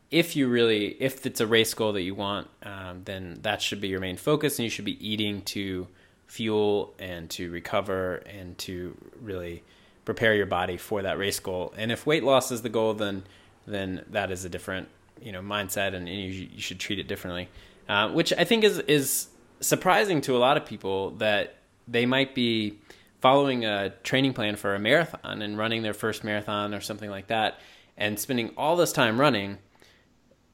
[0.10, 3.82] if you really if it's a race goal that you want, um, then that should
[3.82, 5.88] be your main focus, and you should be eating to
[6.28, 9.64] fuel and to recover and to really
[10.06, 11.74] prepare your body for that race goal.
[11.78, 13.24] And if weight loss is the goal, then
[13.66, 14.90] then that is a different
[15.22, 17.49] you know mindset, and, you, you should treat it differently.
[17.88, 19.28] Uh, which I think is is
[19.60, 21.56] surprising to a lot of people that
[21.88, 22.80] they might be
[23.22, 27.28] following a training plan for a marathon and running their first marathon or something like
[27.28, 27.59] that
[27.97, 29.57] and spending all this time running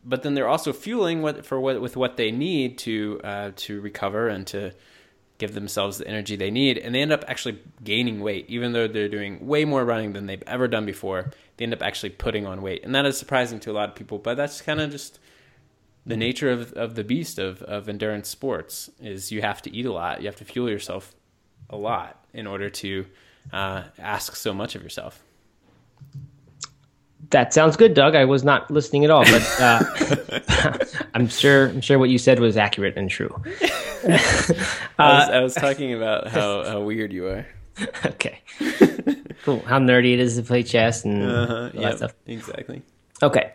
[0.04, 3.82] but then they're also fueling what for what with what they need to uh, to
[3.82, 4.72] recover and to
[5.38, 8.88] give themselves the energy they need, and they end up actually gaining weight, even though
[8.88, 11.32] they're doing way more running than they've ever done before.
[11.58, 13.96] They end up actually putting on weight, and that is surprising to a lot of
[13.96, 14.18] people.
[14.18, 15.20] But that's kind of just
[16.06, 19.86] the nature of, of the beast of, of endurance sports is you have to eat
[19.86, 21.14] a lot, you have to fuel yourself
[21.70, 23.06] a lot in order to
[23.52, 25.22] uh, ask so much of yourself.
[27.32, 28.16] That sounds good, Doug.
[28.16, 29.84] I was not listening at all, but uh,
[31.14, 33.36] I'm sure I'm sure what you said was accurate and true.
[34.08, 34.50] I,
[34.98, 37.46] was, I was talking about how, how weird you are.
[38.06, 38.40] okay,
[39.44, 39.60] cool.
[39.66, 42.14] How nerdy it is to play chess and Uh-huh, all that yep, stuff.
[42.28, 42.82] exactly.
[43.22, 43.52] Okay.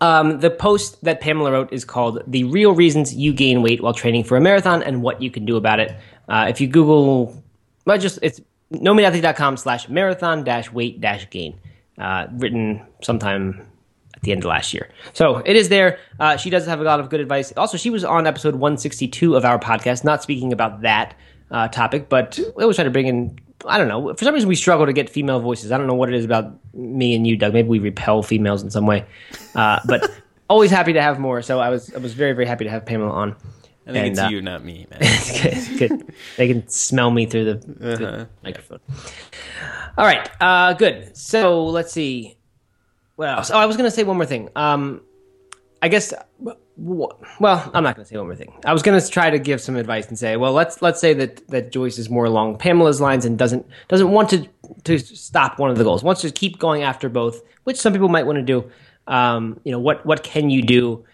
[0.00, 3.94] Um, the post that Pamela wrote is called "The Real Reasons You Gain Weight While
[3.94, 5.96] Training for a Marathon and What You Can Do About It."
[6.28, 7.42] Uh, if you Google,
[7.84, 8.40] well, just it's
[8.72, 11.58] nomeatathlete.com slash marathon dash weight dash gain,
[11.98, 13.66] uh, written sometime
[14.14, 14.90] at the end of last year.
[15.12, 15.98] So it is there.
[16.20, 17.52] Uh, she does have a lot of good advice.
[17.56, 21.14] Also, she was on episode 162 of our podcast, not speaking about that
[21.50, 23.38] uh, topic, but we always try to bring in.
[23.66, 24.14] I don't know.
[24.14, 25.72] For some reason, we struggle to get female voices.
[25.72, 27.54] I don't know what it is about me and you, Doug.
[27.54, 29.04] Maybe we repel females in some way.
[29.54, 30.08] Uh, but
[30.48, 31.42] always happy to have more.
[31.42, 33.36] So I was I was very very happy to have Pamela on.
[33.88, 34.98] I think And, it's uh, you, not me, man.
[35.00, 36.14] It's good, good.
[36.36, 37.58] They can smell me through the,
[37.96, 38.24] through Uh-huh.
[38.44, 38.80] microphone.
[39.96, 41.16] All right, uh, good.
[41.16, 42.36] So let's see.
[43.16, 43.50] What else?
[43.50, 44.48] Oh, I was going to say one more thing.
[44.54, 45.00] Um,
[45.82, 46.12] I guess.
[46.80, 47.18] Well,
[47.74, 48.52] I'm not going to say one more thing.
[48.64, 51.12] I was going to try to give some advice and say, well, let's let's say
[51.14, 54.46] that that Joyce is more along Pamela's lines and doesn't doesn't want to
[54.84, 56.04] to stop one of the goals.
[56.04, 58.70] Wants to keep going after both, which some people might want to do.
[59.08, 61.04] Um, you know, what what can you do?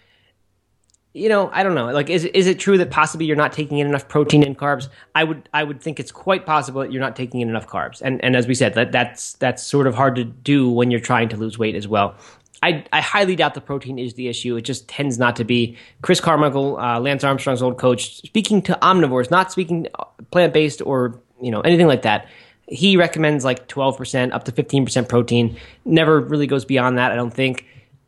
[1.15, 1.85] You know, I don't know.
[1.85, 4.89] Like, is is it true that possibly you're not taking in enough protein and carbs?
[5.15, 8.01] I would I would think it's quite possible that you're not taking in enough carbs.
[8.01, 10.99] And and as we said, that that's that's sort of hard to do when you're
[10.99, 12.15] trying to lose weight as well.
[12.61, 14.57] I, I highly doubt the protein is the issue.
[14.57, 15.77] It just tends not to be.
[16.01, 19.87] Chris Carmichael, uh, Lance Armstrong's old coach, speaking to omnivores, not speaking
[20.31, 22.27] plant based or you know anything like that.
[22.67, 25.55] He recommends like 12% up to 15% protein.
[25.85, 27.63] Never really goes beyond that, I don't think.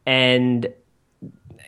[0.08, 0.68] And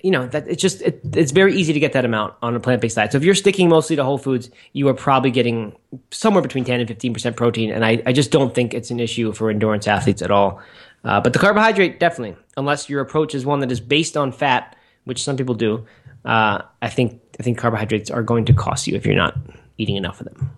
[0.03, 2.59] you know that it's just it, it's very easy to get that amount on a
[2.59, 3.11] plant-based diet.
[3.11, 5.75] So if you're sticking mostly to whole foods you are probably getting
[6.11, 7.71] somewhere between 10 and 15% protein.
[7.71, 10.61] And i, I just don't think it's an issue for endurance athletes at all.
[11.03, 14.75] Uh, but the carbohydrate definitely unless your approach is one that is based on fat
[15.05, 15.85] which some people do
[16.25, 19.37] uh, i think i think carbohydrates are going to cost you if you're not
[19.77, 20.51] eating enough of them.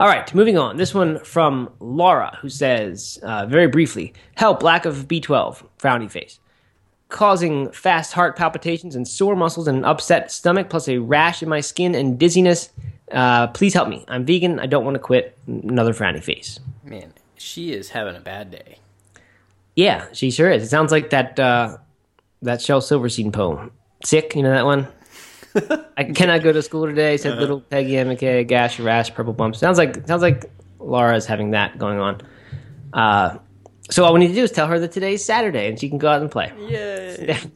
[0.00, 0.78] All right, moving on.
[0.78, 6.40] This one from Laura, who says, uh, very briefly, help, lack of B12, frowny face
[7.12, 11.48] causing fast heart palpitations and sore muscles and an upset stomach, plus a rash in
[11.48, 12.70] my skin and dizziness.
[13.12, 14.04] Uh, please help me.
[14.08, 14.58] I'm vegan.
[14.58, 15.38] I don't want to quit.
[15.46, 16.58] Another frowny face.
[16.82, 18.78] Man, she is having a bad day.
[19.76, 20.62] Yeah, she sure is.
[20.62, 21.76] It sounds like that uh,
[22.40, 23.70] that Shel Silverstein poem.
[24.04, 24.88] Sick, you know that one?
[25.96, 27.16] I cannot go to school today.
[27.18, 29.58] Said little Peggy McKay, gash, rash, purple bumps.
[29.58, 32.20] Sounds like sounds like Laura is having that going on.
[32.92, 33.38] Uh,
[33.92, 35.88] so all we need to do is tell her that today is Saturday and she
[35.88, 36.52] can go out and play.
[36.68, 37.38] Yay.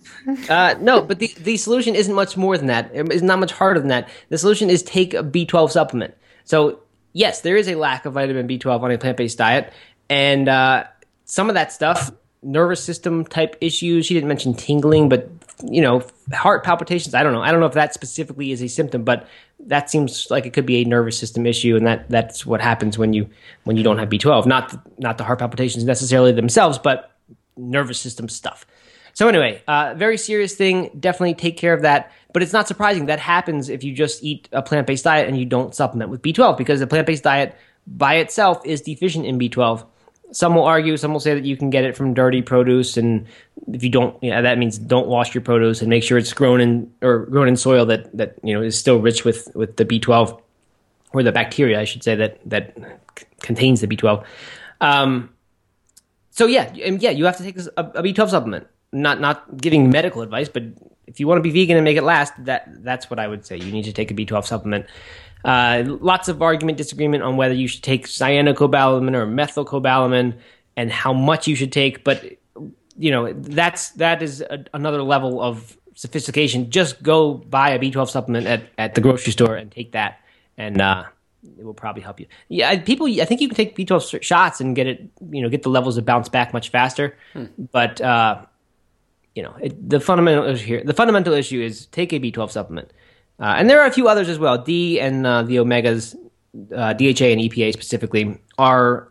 [0.48, 2.90] Uh, no, but the, the solution isn't much more than that.
[2.92, 4.08] It's not much harder than that.
[4.28, 6.14] The solution is take a B12 supplement.
[6.44, 6.80] So,
[7.12, 9.72] yes, there is a lack of vitamin B12 on a plant based diet.
[10.10, 10.84] And uh,
[11.24, 12.10] some of that stuff,
[12.46, 15.28] nervous system type issues, she didn't mention tingling, but,
[15.64, 17.42] you know, heart palpitations, I don't know.
[17.42, 19.26] I don't know if that specifically is a symptom, but
[19.60, 21.76] that seems like it could be a nervous system issue.
[21.76, 23.28] And that, that's what happens when you
[23.64, 24.46] when you don't have B12.
[24.46, 27.12] Not, the, not the heart palpitations necessarily themselves, but
[27.56, 28.64] nervous system stuff.
[29.12, 30.90] So anyway, uh, very serious thing.
[31.00, 32.12] Definitely take care of that.
[32.32, 35.38] But it's not surprising that happens if you just eat a plant based diet and
[35.38, 39.38] you don't supplement with B12 because the plant based diet by itself is deficient in
[39.38, 39.86] B12.
[40.32, 43.26] Some will argue, some will say that you can get it from dirty produce, and
[43.72, 46.92] if you don't, that means don't wash your produce and make sure it's grown in
[47.00, 50.40] or grown in soil that that you know is still rich with with the B12
[51.12, 52.76] or the bacteria, I should say that that
[53.18, 54.24] c- contains the B12.
[54.80, 55.30] Um,
[56.30, 58.66] so yeah, yeah, you have to take a, a B12 supplement.
[58.92, 60.64] Not not giving medical advice, but
[61.06, 63.46] if you want to be vegan and make it last, that that's what I would
[63.46, 63.56] say.
[63.56, 64.86] You need to take a B12 supplement.
[65.46, 70.36] Uh, lots of argument, disagreement on whether you should take cyanocobalamin or methylcobalamin
[70.76, 72.02] and how much you should take.
[72.02, 72.18] But
[72.98, 76.70] you know that's that is a, another level of sophistication.
[76.70, 80.18] Just go buy a B12 supplement at, at the grocery store and take that,
[80.58, 81.04] and uh,
[81.58, 82.26] it will probably help you.
[82.48, 83.06] Yeah, I- people.
[83.06, 85.08] I think you can take B12 shots and get it.
[85.30, 87.16] You know, get the levels to bounce back much faster.
[87.70, 88.44] But uh,
[89.36, 90.82] you know, it, the fundamental issue here.
[90.84, 92.90] The fundamental issue is take a B12 supplement,
[93.40, 94.58] uh, and there are a few others as well.
[94.58, 96.14] D and uh, the omegas,
[96.74, 99.08] uh, DHA and EPA specifically, are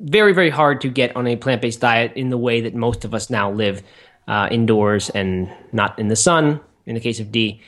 [0.00, 3.04] very very hard to get on a plant based diet in the way that most
[3.04, 3.82] of us now live
[4.28, 6.60] uh, indoors and not in the sun.
[6.86, 7.60] In the case of D.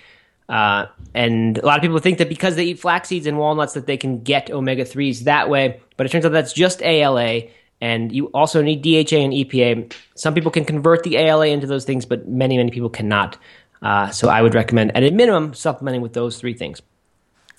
[0.49, 3.74] Uh, and a lot of people think that because they eat flax seeds and walnuts
[3.74, 7.42] that they can get omega 3s that way, but it turns out that's just ALA.
[7.80, 9.92] And you also need DHA and EPA.
[10.14, 13.36] Some people can convert the ALA into those things, but many, many people cannot.
[13.85, 16.80] Uh, so I would recommend, at a minimum, supplementing with those three things.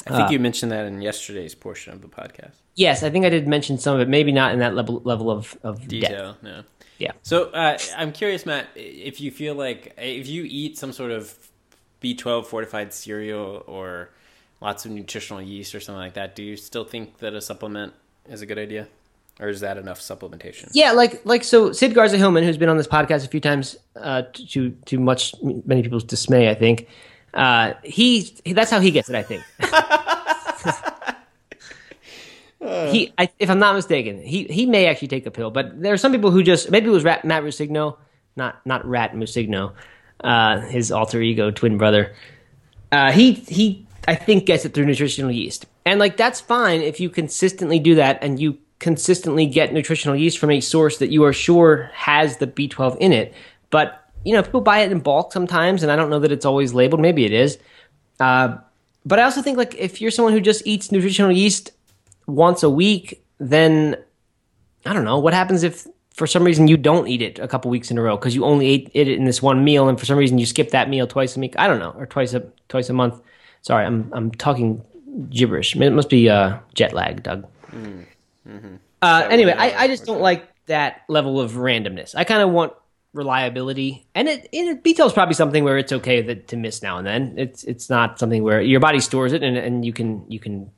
[0.08, 2.54] I think you mentioned that in yesterday's portion of the podcast.
[2.76, 4.10] Yes, I think I did mention some of it.
[4.10, 5.90] Maybe not in that level level of, of depth.
[5.90, 6.64] Detail, no.
[6.98, 7.12] Yeah.
[7.24, 11.34] So uh, I'm curious, Matt, if you feel like if you eat some sort of
[12.02, 14.10] B12 fortified cereal or
[14.62, 17.94] lots of nutritional yeast or something like that, do you still think that a supplement
[18.30, 18.88] is a good idea,
[19.40, 20.70] or is that enough supplementation?
[20.74, 23.78] Yeah, like like so Sid Garza Hillman, who's been on this podcast a few times,
[23.96, 26.88] uh, to to much many people's dismay, I think.
[27.34, 29.16] Uh, he that's how he gets it.
[29.16, 29.44] I think.
[32.92, 35.94] he, I, if I'm not mistaken, he he may actually take a pill, but there
[35.94, 37.98] are some people who just maybe it was Rat, Matt Ruscigno,
[38.38, 39.74] not not Rat Musigno,
[40.24, 42.16] uh, his alter ego twin brother.
[42.92, 47.02] Uh, he he I think gets it through nutritional yeast, and like that's fine if
[47.02, 51.24] you consistently do that and you consistently get nutritional yeast from a source that you
[51.24, 53.34] are sure has the B12 in it.
[53.70, 56.46] But you know, people buy it in bulk sometimes, and I don't know that it's
[56.46, 57.00] always labeled.
[57.00, 57.60] Maybe it is.
[58.20, 58.58] Uh,
[59.06, 61.72] but I also think like if you're someone who just eats nutritional yeast
[62.26, 63.96] once a week, then
[64.86, 67.70] I don't know what happens if for some reason you don't eat it a couple
[67.70, 70.06] weeks in a row because you only ate it in this one meal, and for
[70.06, 71.54] some reason you skip that meal twice a week.
[71.58, 73.22] I don't know, or twice a twice a month.
[73.62, 74.84] Sorry, I'm I'm talking
[75.30, 75.76] gibberish.
[75.76, 77.46] It must be uh, jet lag, Doug.
[77.72, 78.06] Mm.
[78.48, 78.76] Mm-hmm.
[79.02, 82.16] Uh, anyway, I, I just don't like that level of randomness.
[82.16, 82.74] I kind of want
[83.14, 86.98] reliability, and it, it B12 is probably something where it's okay that, to miss now
[86.98, 87.36] and then.
[87.38, 90.72] It's it's not something where your body stores it and, and you can you can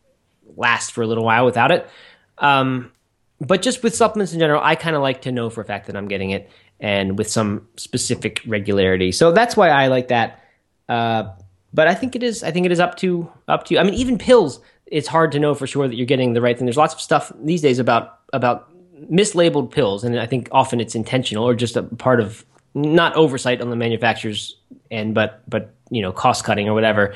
[0.55, 1.89] last for a little while without it.
[2.38, 2.91] Um,
[3.39, 5.88] but just with supplements in general, I kind of like to know for a fact
[5.88, 6.49] that I'm getting it
[6.80, 9.11] and with some specific regularity.
[9.11, 10.43] So that's why I like that.
[10.89, 11.34] Uh,
[11.74, 12.43] but I think it is.
[12.43, 13.74] I think it is up to up to.
[13.74, 13.80] You.
[13.80, 14.59] I mean, even pills.
[14.90, 16.66] It's hard to know for sure that you're getting the right thing.
[16.66, 18.72] There's lots of stuff these days about about
[19.12, 23.62] mislabeled pills, and I think often it's intentional or just a part of not oversight
[23.62, 24.56] on the manufacturer's
[24.92, 27.16] end, but but you know cost cutting or whatever.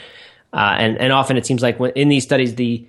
[0.54, 2.86] Uh, and and often it seems like when, in these studies the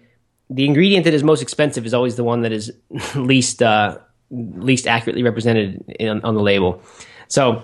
[0.50, 2.72] the ingredient that is most expensive is always the one that is
[3.14, 3.98] least uh,
[4.30, 6.82] least accurately represented in, on the label.
[7.28, 7.62] So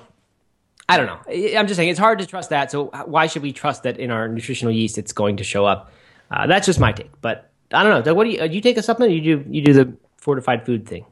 [0.88, 1.58] I don't know.
[1.58, 2.70] I'm just saying it's hard to trust that.
[2.70, 5.92] So why should we trust that in our nutritional yeast it's going to show up?
[6.30, 7.10] Uh, that's just my take.
[7.20, 8.02] But I don't know.
[8.02, 9.12] Doug, what do you, uh, do you take a supplement?
[9.12, 11.04] you do you do the fortified food thing?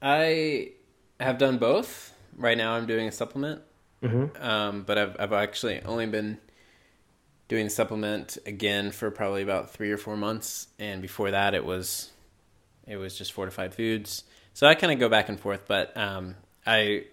[0.00, 0.72] I
[1.20, 2.14] have done both.
[2.36, 3.62] Right now, I'm doing a supplement,
[4.02, 4.40] mm-hmm.
[4.42, 6.38] um, but I've I've actually only been
[7.48, 11.64] doing the supplement again for probably about three or four months, and before that, it
[11.64, 12.12] was
[12.86, 14.24] it was just fortified foods.
[14.54, 17.04] So I kind of go back and forth, but um, I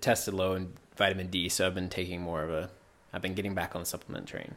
[0.00, 2.70] tested low in vitamin D, so I've been taking more of a.
[3.12, 4.54] I've been getting back on the supplement train.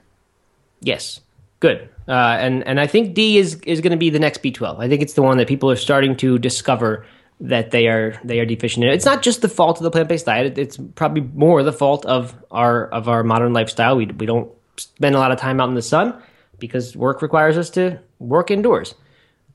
[0.79, 1.19] Yes,
[1.59, 1.89] good.
[2.07, 4.79] Uh, and and I think D is is going to be the next B12.
[4.79, 7.05] I think it's the one that people are starting to discover
[7.39, 8.91] that they are they are deficient in.
[8.91, 10.57] It's not just the fault of the plant based diet.
[10.57, 13.97] It's probably more the fault of our of our modern lifestyle.
[13.97, 16.21] We we don't spend a lot of time out in the sun
[16.59, 18.95] because work requires us to work indoors.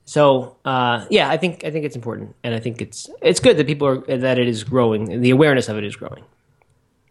[0.04, 3.56] So uh, yeah, I think I think it's important, and I think it's it's good
[3.56, 5.20] that people are that it is growing.
[5.20, 6.24] The awareness of it is growing.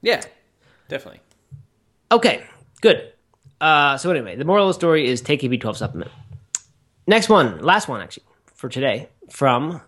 [0.02, 0.22] Yeah,
[0.88, 1.22] definitely.
[2.12, 2.44] Okay,
[2.82, 3.14] good.
[3.62, 6.12] Uh, so anyway, the moral of the story is take a B12 supplement.
[7.06, 9.82] Next one, last one actually for today from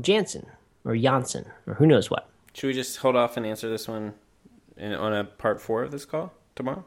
[0.00, 0.46] Jansen
[0.84, 2.28] or Janssen or who knows what.
[2.54, 4.14] Should we just hold off and answer this one
[4.76, 6.84] in, on a part four of this call tomorrow?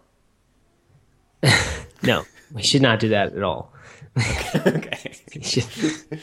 [2.03, 2.23] no,
[2.53, 3.71] we should not do that at all.
[4.67, 5.13] okay.
[5.33, 5.65] we, should,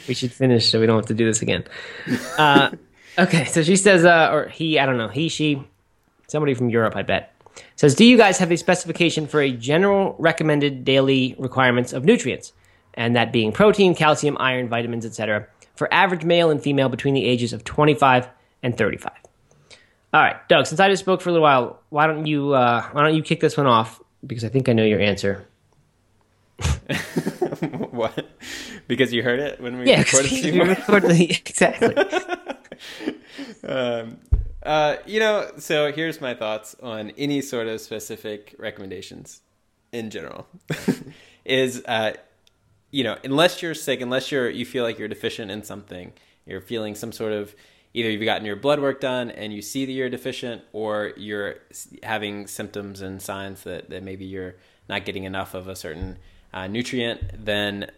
[0.06, 1.64] we should finish so we don't have to do this again.
[2.36, 2.70] Uh,
[3.18, 5.62] okay, so she says, uh, or he, I don't know, he, she,
[6.28, 7.34] somebody from Europe, I bet,
[7.76, 12.52] says, Do you guys have a specification for a general recommended daily requirements of nutrients?
[12.94, 17.24] And that being protein, calcium, iron, vitamins, etc., for average male and female between the
[17.24, 18.28] ages of 25
[18.62, 19.12] and 35.
[20.12, 20.66] All right, Doug.
[20.66, 23.22] Since I just spoke for a little while, why don't you uh, why don't you
[23.22, 24.00] kick this one off?
[24.26, 25.46] Because I think I know your answer.
[27.90, 28.28] what?
[28.88, 30.30] Because you heard it when we yeah, recorded
[31.10, 31.96] the exactly.
[33.62, 34.18] um,
[34.62, 39.40] uh, you know, so here's my thoughts on any sort of specific recommendations
[39.92, 40.46] in general.
[41.44, 42.12] is uh,
[42.90, 46.12] you know, unless you're sick, unless you're you feel like you're deficient in something,
[46.46, 47.54] you're feeling some sort of
[47.94, 51.56] either you've gotten your blood work done and you see that you're deficient, or you're
[52.02, 54.54] having symptoms and signs that, that maybe you're
[54.88, 56.16] not getting enough of a certain
[56.52, 57.90] uh, nutrient, then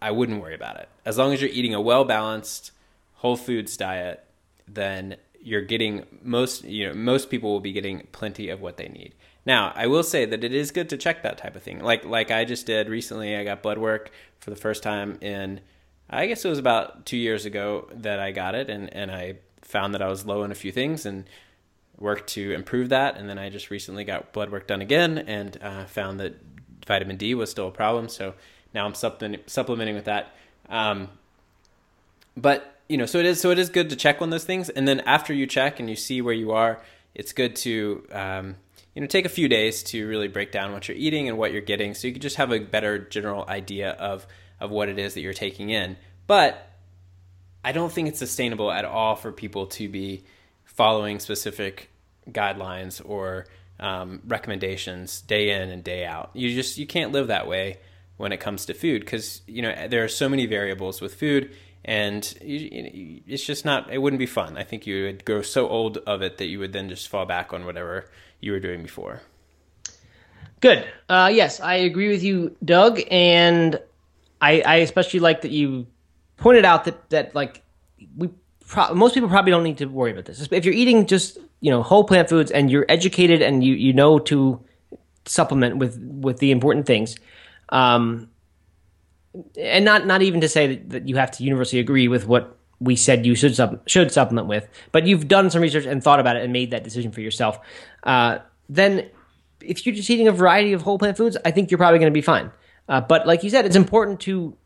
[0.00, 0.88] I wouldn't worry about it.
[1.04, 2.72] As long as you're eating a well balanced
[3.14, 4.24] whole foods diet,
[4.66, 5.16] then
[5.48, 9.14] you're getting most you know most people will be getting plenty of what they need.
[9.46, 11.80] Now, I will say that it is good to check that type of thing.
[11.80, 13.36] Like like I just did recently.
[13.36, 15.60] I got blood work for the first time in
[16.10, 19.36] I guess it was about two years ago that I got it, and and I
[19.62, 21.24] found that I was low in a few things and
[21.98, 23.16] worked to improve that.
[23.16, 26.36] And then I just recently got blood work done again and uh, found that
[26.86, 28.08] vitamin D was still a problem.
[28.08, 28.34] So
[28.72, 30.34] now I'm supplementing with that.
[30.70, 31.08] Um,
[32.36, 34.68] but you know, so it is so it is good to check on those things,
[34.68, 36.80] and then after you check and you see where you are,
[37.14, 38.56] it's good to um,
[38.94, 41.52] you know take a few days to really break down what you're eating and what
[41.52, 44.26] you're getting, so you can just have a better general idea of
[44.60, 45.96] of what it is that you're taking in.
[46.26, 46.66] But
[47.64, 50.24] I don't think it's sustainable at all for people to be
[50.64, 51.90] following specific
[52.30, 53.46] guidelines or
[53.80, 56.30] um, recommendations day in and day out.
[56.34, 57.78] You just you can't live that way
[58.16, 61.54] when it comes to food because you know there are so many variables with food
[61.88, 64.58] and it's just not it wouldn't be fun.
[64.58, 67.24] I think you would grow so old of it that you would then just fall
[67.24, 68.10] back on whatever
[68.40, 69.22] you were doing before.
[70.60, 70.86] Good.
[71.08, 73.00] Uh, yes i agree with you doug.
[73.10, 73.80] And
[74.42, 75.86] I, I especially like that you
[76.36, 77.62] pointed out that that like
[78.18, 78.28] we
[78.66, 80.46] pro- most people probably don't need to worry about this.
[80.52, 83.94] If you're eating just you know whole plant foods and you're educated and you you
[83.94, 84.62] know to
[85.24, 87.16] supplement with with the important things
[87.70, 88.28] um,
[89.56, 92.58] and not not even to say that, that you have to universally agree with what
[92.80, 96.20] we said you should sub, should supplement with, but you've done some research and thought
[96.20, 97.58] about it and made that decision for yourself.
[98.04, 99.08] Uh, then,
[99.60, 102.12] if you're just eating a variety of whole plant foods, I think you're probably going
[102.12, 102.52] to be fine.
[102.88, 104.56] Uh, but like you said, it's important to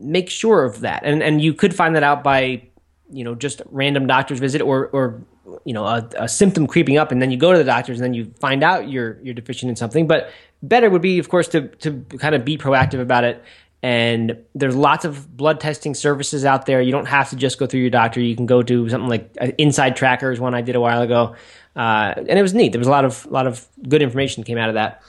[0.00, 2.62] make sure of that, and and you could find that out by
[3.10, 5.22] you know just random doctor's visit or or
[5.64, 8.04] you know a, a symptom creeping up, and then you go to the doctors and
[8.04, 10.06] then you find out you're you're deficient in something.
[10.06, 10.30] But
[10.62, 13.42] better would be, of course, to to kind of be proactive about it
[13.82, 16.80] and there's lots of blood testing services out there.
[16.80, 18.20] You don't have to just go through your doctor.
[18.20, 21.34] You can go to something like uh, InsideTracker's, one I did a while ago,
[21.74, 22.72] uh, and it was neat.
[22.72, 25.02] There was a lot of lot of good information came out of that,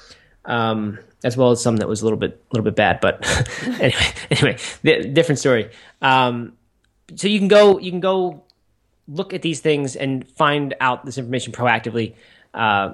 [0.46, 3.00] um, as well as some that was a little bit a little bit bad.
[3.00, 3.26] But
[3.80, 5.70] anyway, anyway, different story.
[6.02, 6.54] Um,
[7.16, 8.44] so you can go you can go
[9.08, 12.16] look at these things and find out this information proactively.
[12.54, 12.94] Uh,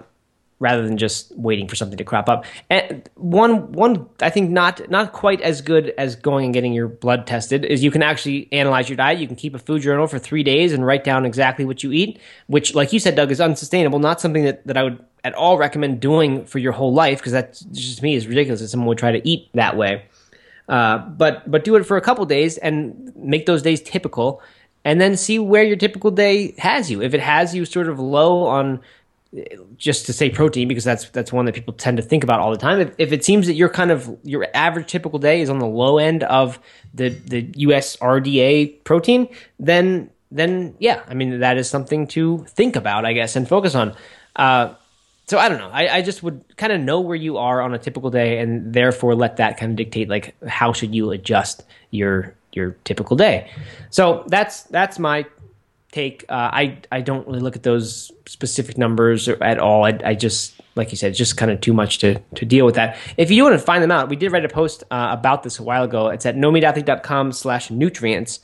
[0.60, 2.46] rather than just waiting for something to crop up.
[2.70, 6.88] And one one I think not not quite as good as going and getting your
[6.88, 9.20] blood tested is you can actually analyze your diet.
[9.20, 11.92] You can keep a food journal for three days and write down exactly what you
[11.92, 14.00] eat, which, like you said, Doug, is unsustainable.
[14.00, 17.34] Not something that, that I would at all recommend doing for your whole life because
[17.34, 20.06] that just to me is ridiculous that someone would try to eat that way.
[20.68, 24.42] Uh, but but do it for a couple days and make those days typical,
[24.86, 27.02] and then see where your typical day has you.
[27.02, 28.82] If it has you sort of low on
[29.78, 32.50] just to say protein because that's that's one that people tend to think about all
[32.52, 32.80] the time.
[32.80, 35.68] If, if, it seems that your kind of your average typical day is on the
[35.68, 36.60] low end of
[36.94, 39.28] the the US RDA protein,
[39.60, 43.76] then then yeah, I mean that is something to think about, I guess, and focus
[43.76, 43.96] on.
[44.36, 44.74] Uh,
[45.28, 45.70] so I don't know.
[45.72, 48.74] I, I just would kind of know where you are on a typical day, and
[48.74, 53.52] therefore let that kind of dictate like how should you adjust your your typical day.
[53.92, 55.28] So that's that's my
[55.92, 56.26] take.
[56.30, 59.86] Uh, I I don't really look at those specific numbers at all.
[59.86, 62.76] I, I just like you said, just kind of too much to to deal with
[62.76, 62.98] that.
[63.18, 65.60] If you want to find them out, we did write a post uh, about this
[65.60, 66.08] a while ago.
[66.10, 68.40] It's at nomeatathlete.com slash nutrients.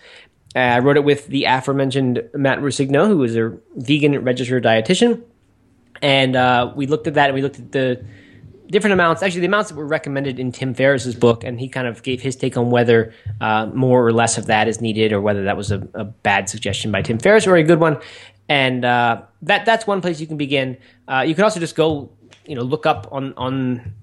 [0.56, 5.22] Uh, I wrote it with the aforementioned Matt Ruscigno, who is a vegan registered dietitian.
[6.02, 8.06] And uh, we looked at that and we looked at the
[8.70, 11.88] different amounts, actually, the amounts that were recommended in Tim Ferriss's book, and he kind
[11.88, 15.22] of gave his take on whether uh, more or less of that is needed, or
[15.22, 18.00] whether that was a, a bad suggestion by Tim Ferriss or a good one.
[18.48, 20.78] And uh, that that's one place you can begin.
[21.08, 22.12] Uh, you can also just go,
[22.46, 23.94] you know, look up on on.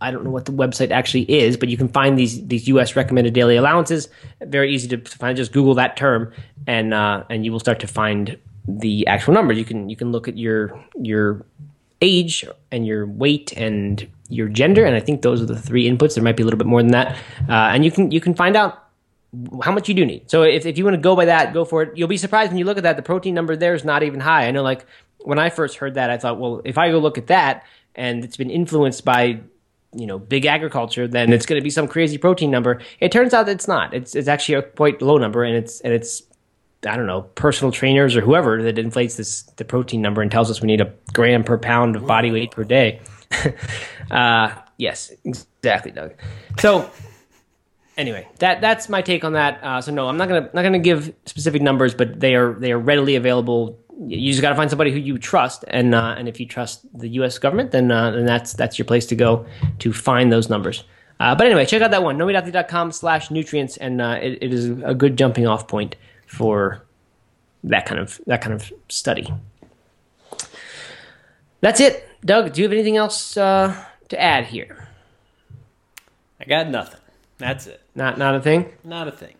[0.00, 2.94] I don't know what the website actually is, but you can find these these U.S.
[2.94, 4.08] recommended daily allowances.
[4.42, 5.36] Very easy to find.
[5.36, 6.32] Just Google that term,
[6.66, 8.38] and uh, and you will start to find
[8.68, 9.58] the actual numbers.
[9.58, 11.44] You can you can look at your your
[12.04, 16.14] age and your weight and your gender, and I think those are the three inputs.
[16.14, 17.16] There might be a little bit more than that,
[17.48, 18.84] uh, and you can you can find out
[19.62, 20.30] how much you do need.
[20.30, 21.96] So if if you want to go by that, go for it.
[21.96, 22.96] You'll be surprised when you look at that.
[22.96, 24.46] The protein number there is not even high.
[24.46, 24.86] I know, like
[25.20, 28.24] when I first heard that, I thought, well, if I go look at that and
[28.24, 29.40] it's been influenced by
[29.94, 32.80] you know big agriculture, then it's going to be some crazy protein number.
[33.00, 33.94] It turns out that it's not.
[33.94, 36.22] It's it's actually a quite low number, and it's and it's
[36.86, 40.50] I don't know, personal trainers or whoever that inflates this the protein number and tells
[40.50, 43.00] us we need a gram per pound of body weight per day.
[44.10, 46.12] uh, yes, exactly, Doug.
[46.58, 46.90] So
[47.96, 49.62] anyway, that that's my take on that.
[49.62, 52.72] Uh, so no, I'm not gonna not gonna give specific numbers, but they are they
[52.72, 53.78] are readily available.
[54.06, 56.86] You just got to find somebody who you trust, and uh, and if you trust
[56.98, 57.38] the U.S.
[57.38, 59.46] government, then uh, then that's that's your place to go
[59.78, 60.84] to find those numbers.
[61.20, 64.68] Uh, but anyway, check out that one, nomeatathlete.com slash nutrients, and uh, it, it is
[64.84, 65.94] a good jumping off point
[66.34, 66.84] for
[67.62, 69.32] that kind of that kind of study.
[71.60, 72.08] That's it.
[72.24, 73.74] Doug, do you have anything else uh,
[74.08, 74.88] to add here?
[76.40, 77.00] I got nothing.
[77.38, 77.80] That's it.
[77.94, 78.70] Not not a thing.
[78.82, 79.34] Not a thing.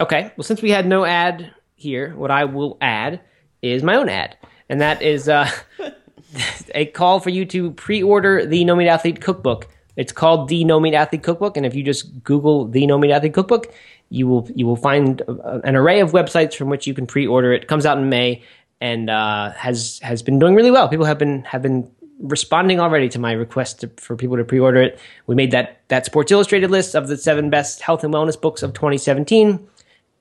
[0.00, 0.32] Okay.
[0.36, 3.20] Well, since we had no ad here, what I will add
[3.60, 4.36] is my own ad,
[4.68, 5.50] and that is uh,
[6.74, 9.68] a call for you to pre-order the No Meat Athlete cookbook.
[9.98, 13.10] It's called the No Meat Athlete Cookbook, and if you just Google the No Meat
[13.10, 13.74] Athlete Cookbook,
[14.10, 15.22] you will you will find
[15.64, 17.64] an array of websites from which you can pre-order it.
[17.64, 18.42] it comes out in May
[18.80, 20.88] and uh, has has been doing really well.
[20.88, 21.90] People have been have been
[22.20, 25.00] responding already to my request to, for people to pre-order it.
[25.26, 28.62] We made that that Sports Illustrated list of the seven best health and wellness books
[28.62, 29.66] of 2017,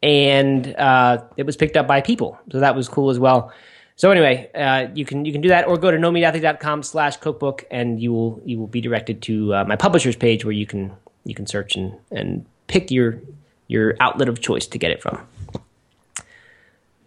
[0.01, 3.53] and uh, it was picked up by people, so that was cool as well.
[3.98, 7.66] So anyway, uh, you can you can do that, or go to nomeatathlete.com slash cookbook,
[7.72, 10.93] and you will you will be directed to uh, my publisher's page where you can
[11.26, 13.20] you can search and and pick your
[13.68, 15.20] your outlet of choice to get it from.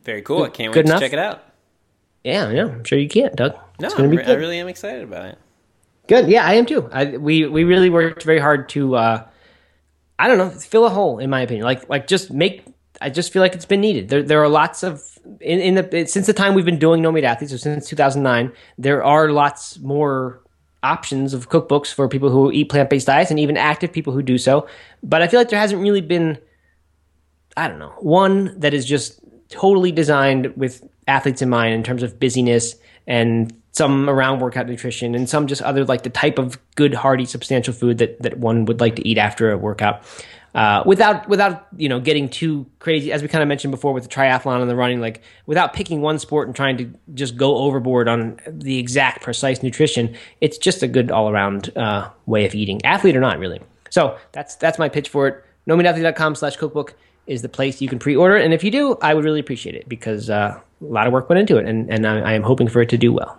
[0.04, 0.42] Very cool.
[0.42, 0.98] I can't Good wait enough?
[0.98, 1.44] to check it out.
[2.24, 3.54] Yeah, yeah, I'm sure you can, Doug.
[3.78, 5.38] No, it's gonna I'm be re- I really am excited about it.
[6.08, 6.28] Good.
[6.28, 6.88] Yeah, I am too.
[6.92, 9.26] I, we we really worked very hard to uh,
[10.18, 11.64] I don't know fill a hole in my opinion.
[11.64, 12.64] Like like just make.
[13.00, 14.08] I just feel like it's been needed.
[14.08, 15.02] There there are lots of
[15.40, 18.52] in, in the since the time we've been doing No Meat Athletes, so since 2009,
[18.78, 20.42] there are lots more
[20.82, 24.22] options of cookbooks for people who eat plant based diets and even active people who
[24.22, 24.66] do so.
[25.02, 26.38] But I feel like there hasn't really been
[27.56, 32.02] I don't know, one that is just totally designed with athletes in mind in terms
[32.02, 32.76] of busyness
[33.06, 37.24] and some around workout nutrition and some just other like the type of good hearty
[37.24, 40.02] substantial food that that one would like to eat after a workout
[40.54, 44.02] uh, without without you know getting too crazy as we kind of mentioned before with
[44.02, 47.56] the triathlon and the running like without picking one sport and trying to just go
[47.58, 52.84] overboard on the exact precise nutrition it's just a good all-around uh, way of eating
[52.84, 53.60] athlete or not really.
[53.90, 55.44] So that's that's my pitch for it.
[55.68, 56.94] Nomeatathlete.com slash cookbook
[57.26, 58.44] is the place you can pre-order it.
[58.44, 61.28] and if you do i would really appreciate it because uh, a lot of work
[61.28, 63.38] went into it and, and I, I am hoping for it to do well.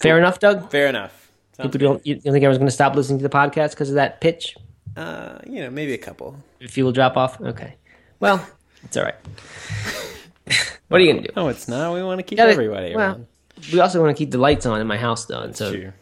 [0.00, 0.70] Fair enough doug?
[0.70, 1.30] Fair enough.
[1.52, 3.90] Sounds people don't you, you think everyone's going to stop listening to the podcast because
[3.90, 4.56] of that pitch
[4.96, 6.36] Uh, you know, maybe a couple.
[6.60, 7.74] if you will drop off okay
[8.20, 8.44] well
[8.84, 9.16] it's all right
[10.88, 11.92] what are you going to do No, it's not.
[11.94, 13.26] We want to keep Gotta- everybody well, around.
[13.72, 15.92] we also want to keep the lights on in my house though and so True.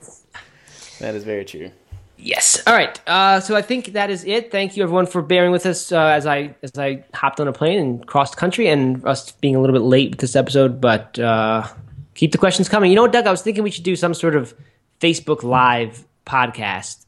[1.00, 1.70] That is very true.
[2.16, 2.62] Yes.
[2.68, 3.00] All right.
[3.08, 4.52] Uh, so I think that is it.
[4.52, 7.52] Thank you everyone for bearing with us uh, as I as I hopped on a
[7.52, 10.80] plane and crossed country, and us being a little bit late with this episode.
[10.80, 11.66] But uh,
[12.14, 12.90] keep the questions coming.
[12.90, 13.26] You know what, Doug?
[13.26, 14.54] I was thinking we should do some sort of
[15.00, 17.04] Facebook Live podcast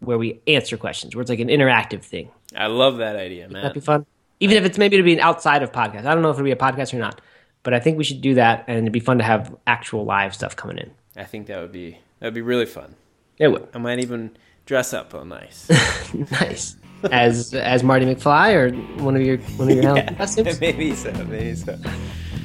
[0.00, 2.30] where we answer questions, where it's like an interactive thing.
[2.56, 3.62] I love that idea, man.
[3.62, 4.06] That'd be fun.
[4.40, 6.06] Even if it's maybe to be an outside of podcast.
[6.06, 7.20] I don't know if it'll be a podcast or not,
[7.62, 10.34] but I think we should do that, and it'd be fun to have actual live
[10.34, 10.90] stuff coming in.
[11.16, 12.94] I think that would be that would be really fun.
[13.38, 13.68] It would.
[13.74, 14.36] I might even
[14.66, 15.68] dress up all nice.
[16.32, 16.76] nice.
[17.10, 20.60] As as Marty McFly or one of your one of your Halloween costumes.
[20.60, 21.12] maybe so.
[21.24, 21.76] Maybe so.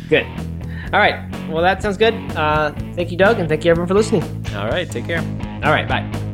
[0.09, 0.25] Good.
[0.93, 1.27] All right.
[1.49, 2.13] Well, that sounds good.
[2.35, 4.23] Uh, thank you, Doug, and thank you everyone for listening.
[4.55, 4.89] All right.
[4.89, 5.19] Take care.
[5.63, 5.87] All right.
[5.87, 6.32] Bye.